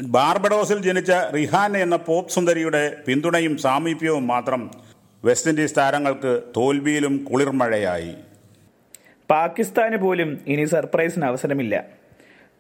ബാർബഡോസിൽ 0.03 0.79
ജനിച്ച 0.83 1.13
റിഹാൻ 1.35 1.77
എന്ന 1.77 1.97
പോപ്പ് 1.97 2.31
സുന്ദരിയുടെ 2.31 2.97
പിന്തുണയും 3.07 3.57
സാമീപ്യവും 3.57 4.27
മാത്രം 4.27 4.71
വെസ്റ്റ് 5.25 5.51
ഇൻഡീസ് 5.51 5.77
താരങ്ങൾക്ക് 5.77 6.43
തോൽവിയിലും 6.57 7.25
കുളിർമഴയായി. 7.25 8.15
പാകിസ്ഥാന് 9.31 9.97
പോലും 9.97 10.41
ഇനി 10.47 10.65
സർപ്രൈസിന് 10.65 11.25
അവസരമില്ല. 11.25 11.85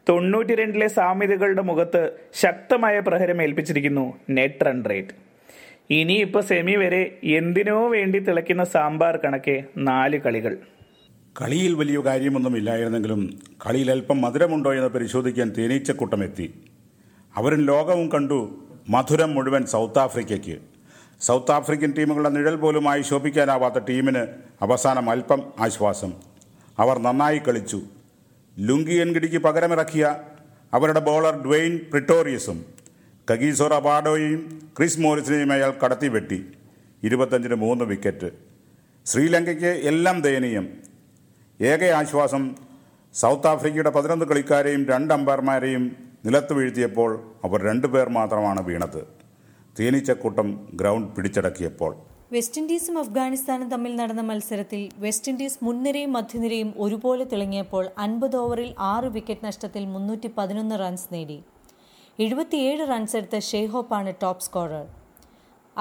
തൊണ്ണൂറ്റി 0.08 0.54
രണ്ടിലെ 0.54 0.88
സാമ്യതകളുടെ 0.88 1.62
മുഖത്ത് 1.62 2.10
ശക്തമായ 2.34 3.00
പ്രഹരം 3.00 3.42
ഏൽപ്പിച്ചിരിക്കുന്നു 3.42 4.14
നെറ്റ് 4.30 4.66
റൺ 4.66 4.84
റേറ്റ്. 4.84 5.14
ഇനിയിപ്പോൾ 5.90 6.42
സെമി 6.42 6.76
വരെ 6.76 7.18
എന്തിനോ 7.24 7.88
വേണ്ടി 7.88 8.18
തിളയ്ക്കുന്ന 8.18 8.64
സാമ്പാർ 8.64 9.16
കണക്കെ 9.16 9.64
നാല് 9.76 10.18
കളികൾ. 10.18 10.58
കളിയിൽ 11.40 11.74
വലിയ 11.74 11.98
കാര്യമൊന്നും 11.98 12.56
ഇല്ലായിരുന്നെങ്കിലും 12.56 13.40
കളിയിൽ 13.66 13.90
അല്പം 13.90 14.20
മധുരമുണ്ടോ 14.20 14.74
എന്ന് 14.74 14.86
പരിശോധിക്കാൻ 14.86 15.52
തേനീച്ചക്കൂട്ടം 15.58 16.24
എത്തി 16.24 16.54
അവരും 17.36 17.60
ലോകവും 17.60 18.12
കണ്ടു 18.12 18.64
മധുരം 18.88 19.34
മുഴുവൻ 19.34 19.66
സൗത്ത് 19.66 19.98
ആഫ്രിക്കയ്ക്ക്. 19.98 20.58
സൗത്ത് 21.20 21.52
ആഫ്രിക്കൻ 21.52 21.94
ടീമുകളുടെ 21.98 22.28
നിഴൽ 22.28 22.56
പോലുമായി 22.56 23.02
ശോഭിക്കാനാവാത്ത 23.02 23.78
ടീമിന് 23.78 24.26
അവസാനം 24.62 25.10
അല്പം 25.10 25.42
ആശ്വാസം. 25.60 26.12
അവർ 26.78 26.98
നന്നായി 26.98 27.38
കളിച്ചു. 27.38 27.80
ലുങ്കി 28.58 28.94
എൻഗിഡിക്ക് 28.94 29.38
പകരമിറക്കിയ 29.38 30.16
അവരുടെ 30.72 31.00
ബോളർ 31.00 31.42
ഡ്വെയിൻ 31.42 31.80
പ്രിട്ടോറിയസും 31.90 32.64
കഗീസോർ 33.30 33.72
അബാഡോയെയും 33.72 34.70
ക്രിസ് 34.78 35.00
മോറിസിനെയും 35.00 35.52
അയാൾ 35.52 35.72
കടത്തിവെട്ടി. 35.84 36.44
ഇരുപത്തഞ്ചിന് 37.04 37.54
മൂന്ന് 37.54 37.84
വിക്കറ്റ്. 37.84 38.30
ശ്രീലങ്കയ്ക്ക് 39.06 39.66
എല്ലാം 39.66 40.20
ദയനീയം. 40.20 40.95
ഏക 41.60 41.84
ആശ്വാസം 41.98 42.42
സൗത്ത് 43.14 43.48
ആഫ്രിക്കയുടെ 43.50 43.90
പതിനൊന്ന് 43.90 44.26
കളിക്കാരെയും 44.26 44.82
രണ്ട് 44.88 45.12
അമ്പയർമാരെയും 45.14 45.84
നിലത്ത് 46.26 46.52
വീഴ്ത്തിയപ്പോൾ 46.52 47.10
അവർ 47.44 47.58
രണ്ടുപേർ 47.68 48.08
മാത്രമാണ് 48.08 48.60
വീണത്. 48.66 49.00
തേനീച്ചക്കൂട്ടം 49.78 50.48
ഗ്രൗണ്ട് 50.80 51.08
പിടിച്ചടക്കിയപ്പോൾ. 51.16 51.92
വെസ്റ്റ് 52.32 52.60
ഇൻഡീസും 52.60 52.98
അഫ്ഗാനിസ്ഥാനും 52.98 53.68
തമ്മിൽ 53.68 53.96
നടന്ന 53.96 54.20
മത്സരത്തിൽ 54.20 54.88
വെസ്റ്റ് 54.98 55.32
ഇൻഡീസ് 55.32 55.58
മുൻനിരയും 55.64 56.12
മധ്യനിരയും 56.12 56.70
ഒരുപോലെ 56.76 57.24
തിളങ്ങിയപ്പോൾ 57.32 57.84
അൻപത് 57.98 58.36
ഓവറിൽ 58.36 58.74
ആറ് 58.92 59.08
വിക്കറ്റ് 59.16 59.46
നഷ്ടത്തിൽ 59.46 59.84
മുന്നൂറ്റി 59.94 60.30
പതിനൊന്ന് 60.38 60.78
റൺസ് 60.82 61.08
നേടി. 61.14 61.38
എഴുപത്തിയേഴ് 62.18 62.84
റൺസ് 62.92 63.16
എടുത്ത 63.16 63.38
ഷെയ്ഹോപ്പാണ് 63.50 64.12
ടോപ്പ് 64.22 64.42
സ്കോറർ. 64.42 64.86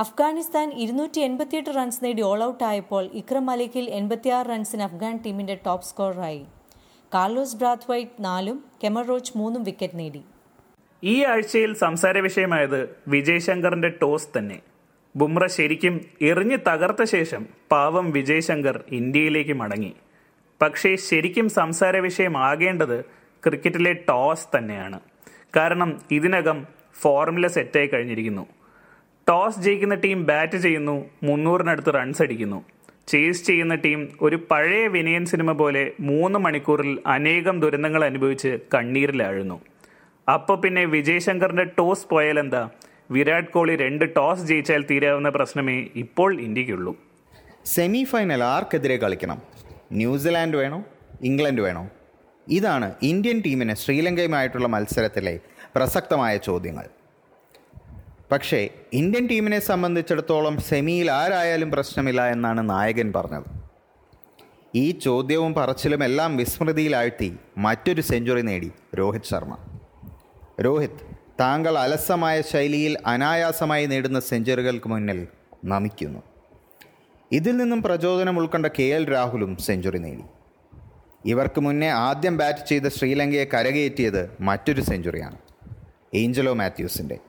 അഫ്ഗാനിസ്ഥാൻ 0.01 0.71
ഇരുന്നൂറ്റി 0.84 1.19
എൺപത്തിയെട്ട് 1.19 1.69
റൺസ് 1.75 2.01
നേടി 2.03 2.21
ഓൾ 2.21 2.43
ഔട്ട് 2.43 2.63
ആയപ്പോൾ 2.63 3.03
ഇക്രം 3.19 3.45
മലിക്കിൽ 3.45 3.89
എൺപത്തിയാറ് 3.89 4.49
റൺസിന് 4.49 4.84
അഫ്ഗാൻ 4.84 5.19
ടീമിന്റെ 5.25 5.55
ടോപ്പ് 5.65 5.86
സ്കോററായി 5.86 6.41
കാർലോസ് 7.13 7.55
ബ്രാത്വൈറ്റ് 7.55 8.23
നാലും 8.23 8.58
കെമർ 8.84 9.05
റോച്ച് 9.08 9.34
മൂന്നും 9.36 9.63
വിക്കറ്റ് 9.63 9.99
നേടി. 9.99 10.21
ഈ 11.03 11.23
ആഴ്ചയിൽ 11.23 11.73
സംസാര 11.73 12.19
വിഷയമായത് 12.19 12.79
വിജയ് 13.08 13.45
ശങ്കറിന്റെ 13.47 13.89
ടോസ് 14.01 14.27
തന്നെ. 14.38 14.58
ബുംറ 15.15 15.45
ശരിക്കും 15.58 15.95
എറിഞ്ഞു 16.21 16.58
തകർത്ത 16.67 17.03
ശേഷം 17.03 17.45
പാവം 17.71 18.12
വിജയ് 18.12 18.39
ശങ്കർ 18.39 18.84
ഇന്ത്യയിലേക്ക് 18.91 19.53
മടങ്ങി. 19.53 19.93
പക്ഷേ 20.62 20.95
ശരിക്കും 20.95 21.49
സംസാര 21.49 21.97
വിഷയമാകേണ്ടത് 21.99 22.97
ക്രിക്കറ്റിലെ 23.43 23.93
ടോസ് 23.93 24.47
തന്നെയാണ്. 24.58 24.99
കാരണം 25.55 26.01
ഇതിനകം 26.12 26.60
ഫോർമുല 27.01 27.47
സെറ്റായി 27.47 27.88
കഴിഞ്ഞിരിക്കുന്നു. 27.88 28.45
ടോസ് 29.27 29.59
ജയിക്കുന്ന 29.59 29.95
ടീം 29.95 30.23
ബാറ്റ് 30.23 30.57
ചെയ്യുന്നു 30.57 31.09
മുന്നൂറിനടുത്ത് 31.23 31.93
റൺസ് 31.93 32.21
അടിക്കുന്നു. 32.21 32.65
ചേസ് 33.07 33.45
ചെയ്യുന്ന 33.45 33.75
ടീം 33.75 34.09
ഒരു 34.21 34.47
പഴയ 34.51 34.88
വിനയൻ 34.88 35.25
സിനിമ 35.25 35.51
പോലെ 35.51 35.91
മൂന്ന് 35.99 36.39
മണിക്കൂറിൽ 36.39 36.99
അനേകം 37.07 37.59
ദുരന്തങ്ങൾ 37.61 38.05
അനുഭവിച്ച് 38.05 38.57
കണ്ണീരിലാഴുന്നു 38.73 39.61
അപ്പോൾ 40.27 40.57
പിന്നെ 40.57 40.85
വിജയ് 40.85 41.19
ശങ്കറിന്റെ 41.19 41.63
ടോസ് 41.63 42.07
പോയാൽ 42.11 42.39
എന്താ? 42.39 42.69
വിരാട് 43.11 43.47
കോഹ്ലി 43.47 43.75
രണ്ട് 43.75 44.15
ടോസ് 44.15 44.45
ജയിച്ചാൽ 44.45 44.83
തീരാവുന്ന 44.91 45.29
പ്രശ്നമേ 45.29 45.88
ഇപ്പോൾ 45.95 46.41
ഇന്ത്യക്കുള്ളൂ. 46.41 46.93
സെമി 47.65 48.03
ഫൈനൽ 48.03 48.43
ആർക്കെതിരെ 48.43 48.97
കളിക്കണം? 48.97 49.41
ന്യൂസിലാൻഡ് 49.93 50.57
വേണോ? 50.57 50.79
ഇംഗ്ലണ്ട് 51.23 51.61
വേണോ? 51.61 51.83
ഇതാണ് 52.47 52.93
ഇന്ത്യൻ 53.03 53.41
ടീമിന് 53.45 53.75
ശ്രീലങ്കയുമായിട്ടുള്ള 53.75 54.67
മത്സരത്തിലെ 54.67 55.39
പ്രസക്തമായ 55.75 56.38
ചോദ്യങ്ങൾ. 56.38 56.88
പക്ഷേ 58.31 58.69
ഇന്ത്യൻ 58.93 59.27
ടീമിനെ 59.27 59.59
സംബന്ധിച്ചിടത്തോളം 59.59 60.57
സെമിയിൽ 60.57 61.11
ആരായാലും 61.11 61.71
പ്രശ്നമില്ല 61.71 62.29
എന്നാണ് 62.29 62.69
നായകൻ 62.69 63.13
പറഞ്ഞത്. 63.13 63.43
ഈ 64.75 64.91
ചോദ്യവും 64.91 65.53
പറച്ചിലും 65.53 66.03
എല്ലാം 66.03 66.38
വിസ്മൃതിയിലാഴ്ത്തി 66.38 67.38
മറ്റൊരു 67.57 68.01
സെഞ്ചുറി 68.01 68.41
നേടി 68.41 68.71
രോഹിത് 68.99 69.29
ശർമ്മ. 69.31 69.57
രോഹിത് 70.61 71.01
താങ്കൾ 71.39 71.77
അലസമായ 71.77 72.41
ശൈലിയിൽ 72.41 72.97
അനായാസമായി 73.05 73.85
നേടുന്ന 73.85 74.19
സെഞ്ചുറികൾക്ക് 74.19 74.88
മുന്നിൽ 74.88 75.27
നമിക്കുന്നു. 75.65 76.23
ഇതിൽ 77.31 77.57
നിന്നും 77.57 77.83
പ്രചോദനം 77.83 78.38
ഉൾക്കൊണ്ട 78.38 78.65
കെ 78.65 78.83
എൽ 78.83 79.11
രാഹുലും 79.11 79.57
സെഞ്ചുറി 79.57 79.97
നേടി. 79.97 80.23
ഇവർക്ക് 81.25 81.61
മുന്നേ 81.61 81.88
ആദ്യം 81.88 82.38
ബാറ്റ് 82.38 82.65
ചെയ്ത 82.65 82.88
ശ്രീലങ്കയെ 82.88 83.45
കരകയറ്റിയത് 83.53 84.38
മറ്റൊരു 84.39 84.81
സെഞ്ചുറിയാണ് 84.81 85.38
ഏഞ്ചലോ 86.13 86.53
മാത്യൂസിന്റെ 86.53 87.19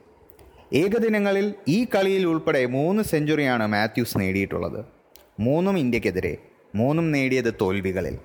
ഏകദിനങ്ങളിൽ 0.75 1.55
ഈ 1.69 1.87
കളിയിൽ 1.95 2.27
ഉൾപ്പെടെ 2.27 2.67
മൂന്ന് 2.67 3.03
സെഞ്ചുറിയാണ് 3.03 3.67
മാത്യൂസ് 3.67 4.19
നേടിയിട്ടുള്ളത്. 4.19 4.85
മൂന്നും 5.41 5.79
ഇന്ത്യക്കെതിരെ 5.79 6.37
മൂന്നും 6.75 7.13
നേടിയത് 7.13 7.55
തോൽവികളിൽ. 7.61 8.19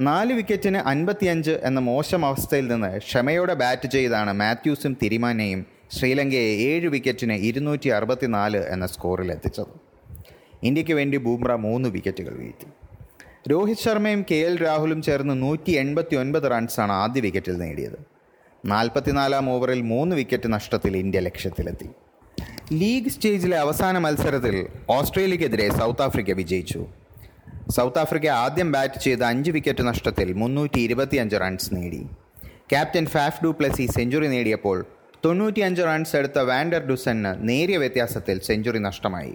നാല് 0.00 0.32
വിക്കറ്റിന് 0.32 0.76
അൻപത്തിയഞ്ച് 0.76 1.50
എന്ന 1.50 1.80
മോശം 1.80 2.26
അവസ്ഥയിൽ 2.26 2.68
നിന്ന് 2.68 2.98
ക്ഷമയോടെ 2.98 3.54
ബാറ്റ് 3.54 3.88
ചെയ്താണ് 3.88 4.32
മാത്യൂസും 4.32 4.96
തിരിമാനയും 5.02 5.66
ശ്രീലങ്കയെ 5.90 6.52
ഏഴ് 6.56 6.88
വിക്കറ്റിന് 6.88 7.32
ഇരുന്നൂറ്റി 7.32 7.88
അറുപത്തിനാല് 7.88 8.56
എന്ന 8.56 8.86
സ്കോറിൽ 8.86 9.32
എത്തിച്ചത്. 9.32 9.74
ഇന്ത്യയ്ക്ക് 10.62 10.92
വേണ്ടി 10.92 11.16
ബൂംറ 11.16 11.52
മൂന്ന് 11.52 11.88
വിക്കറ്റുകൾ 11.88 12.34
വീഴ്ത്തി. 12.34 12.66
രോഹിത് 13.50 13.78
ശർമ്മയും 13.78 14.24
കെ 14.30 14.34
എൽ 14.34 14.62
രാഹുലും 14.62 15.02
ചേർന്ന് 15.02 15.42
നൂറ്റി 15.42 15.72
എൺപത്തി 15.72 16.16
ഒൻപത് 16.16 16.50
റൺസാണ് 16.50 16.92
ആദ്യ 16.92 17.20
വിക്കറ്റിൽ 17.20 17.56
നേടിയത്. 17.56 18.19
നാൽപ്പത്തിനാലാം 18.64 19.50
ഓവറിൽ 19.50 19.80
മൂന്ന് 19.82 20.16
വിക്കറ്റ് 20.16 20.52
നഷ്ടത്തിൽ 20.52 20.96
ഇന്ത്യ 20.96 21.20
ലക്ഷ്യത്തിലെത്തി. 21.20 21.88
ലീഗ് 22.72 23.08
സ്റ്റേജിലെ 23.08 23.56
അവസാന 23.56 23.98
മത്സരത്തിൽ 23.98 24.66
ഓസ്ട്രേലിയക്കെതിരെ 24.90 25.68
സൗത്ത് 25.70 26.02
ആഫ്രിക്ക 26.02 26.30
വിജയിച്ചു. 26.30 26.86
സൗത്ത് 27.76 27.98
ആഫ്രിക്ക 27.98 28.26
ആദ്യം 28.26 28.72
ബാറ്റ് 28.72 29.00
ചെയ്ത 29.00 29.22
അഞ്ച് 29.22 29.50
വിക്കറ്റ് 29.50 29.86
നഷ്ടത്തിൽ 29.86 30.32
മുന്നൂറ്റി 30.32 30.80
ഇരുപത്തിയഞ്ച് 30.80 31.36
റൺസ് 31.36 31.74
നേടി. 31.74 32.02
Captain 32.72 33.06
Faf 33.06 33.44
du 33.44 33.48
Plessis 33.48 33.86
century 33.86 34.26
നേടിയപ്പോൾ 34.26 34.84
തൊണ്ണൂറ്റിയഞ്ച് 35.24 35.82
റൺസ് 35.82 36.16
എടുത്ത 36.16 36.38
വാൻഡർ 36.38 36.82
ഡുസന് 36.86 37.48
നേരിയ 37.48 37.76
വ്യത്യാസത്തിൽ 37.76 38.40
സെഞ്ചുറി 38.40 38.78
നഷ്ടമായി. 38.78 39.34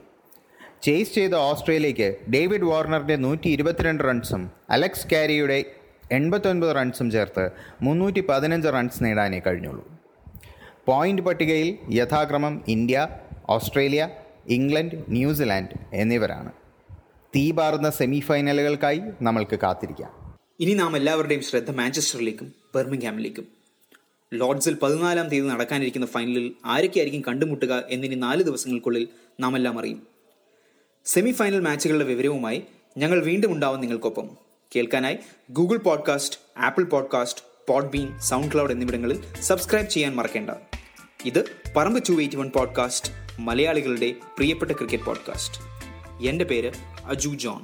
ചേസ് 0.84 1.14
ചെയ്ത 1.16 1.34
ഓസ്ട്രേലിയയ്ക്ക് 1.34 2.16
ഡേവിഡ് 2.32 2.64
വാർണറിന്റെ 2.64 3.16
നൂറ്റി 3.16 3.50
ഇരുപത്തിരണ്ട് 3.50 4.04
റൺസും 4.04 4.52
അലക്സ് 4.70 5.08
കാരിയുടെ 5.14 5.66
എൺപത്തൊൻപത് 6.12 6.76
റൺസും 6.76 7.12
ചേർത്ത് 7.12 7.52
മുന്നൂറ്റി 7.82 8.20
പതിനഞ്ച് 8.20 8.68
റൺസ് 8.68 9.04
നേടാനേ 9.04 9.39
കഴിഞ്ഞുള്ളൂ. 9.39 10.00
പോയിന്റ് 10.86 11.22
പട്ടികയിൽ 11.22 11.78
യഥാക്രമം 11.91 12.63
ഇന്ത്യ 12.68 13.08
ഓസ്ട്രേലിയ 13.50 14.10
ഇംഗ്ലണ്ട് 14.50 14.96
ന്യൂസിലാൻഡ് 15.10 15.68
എന്നിവരാണ്. 15.94 16.52
തീപാറുന്ന 17.36 17.89
സെമി 17.89 18.20
ഫൈനലുകൾക്കായി 18.20 19.02
നമ്മൾക്ക് 19.22 19.60
കാത്തിരിക്കാം. 19.60 20.36
ഇനി 20.60 20.74
നാം 20.74 20.98
എല്ലാവരുടെയും 20.98 21.41
ശ്രദ്ധ 21.41 21.72
മാഞ്ചസ്റ്ററിലേക്കും 21.72 22.54
ബെർമിംഗ്ഹാമിലേക്കും. 22.76 23.48
ലോർഡ്സിൽ 24.34 24.74
പതിനാലാം 24.74 25.30
തീയതി 25.30 25.48
നടക്കാനിരിക്കുന്ന 25.48 26.08
ഫൈനലിൽ 26.08 26.56
ആരൊക്കെയായിരിക്കും 26.65 27.24
കണ്ടുമുട്ടുക 27.28 27.84
എന്നിനി 27.89 28.15
നാല് 28.15 28.44
ദിവസങ്ങൾക്കുള്ളിൽ 28.44 29.08
നാം 29.39 29.56
എല്ലാം 29.56 29.80
അറിയും. 29.80 30.08
സെമി 31.06 31.32
ഫൈനൽ 31.32 31.60
മാച്ചുകളുടെ 31.60 32.06
വിവരവുമായി 32.06 32.63
ഞങ്ങൾ 32.98 33.24
വീണ്ടും 33.24 33.52
ഉണ്ടാവും 33.52 33.82
നിങ്ങൾക്കൊപ്പം. 33.82 34.44
കേൾക്കാനായി 34.76 35.18
Google 35.52 35.78
podcast 35.78 36.40
Apple 36.58 36.84
podcast 36.84 37.42
Podbean 37.68 38.20
SoundCloud 38.54 38.72
എന്നിവിടങ്ങളിൽ 38.72 39.24
സബ്സ്ക്രൈബ് 39.42 39.90
ചെയ്യാൻ 39.90 40.16
മറക്കേണ്ട. 40.16 40.50
ഇത് 41.26 41.46
പറമ്പ് 41.76 42.02
ടു 42.10 42.14
എയ്റ്റി 42.14 42.36
വൺ 42.36 42.50
പോഡ്കാസ്റ്റ് 42.50 43.12
മലയാളികളുടെ 43.40 44.12
പ്രിയപ്പെട്ട 44.36 44.72
ക്രിക്കറ്റ് 44.72 45.04
പോഡ്കാസ്റ്റ് 45.04 45.62
എന്റെ 46.26 46.46
പേര് 46.46 46.72
അജു 47.06 47.30
ജോൺ. 47.30 47.62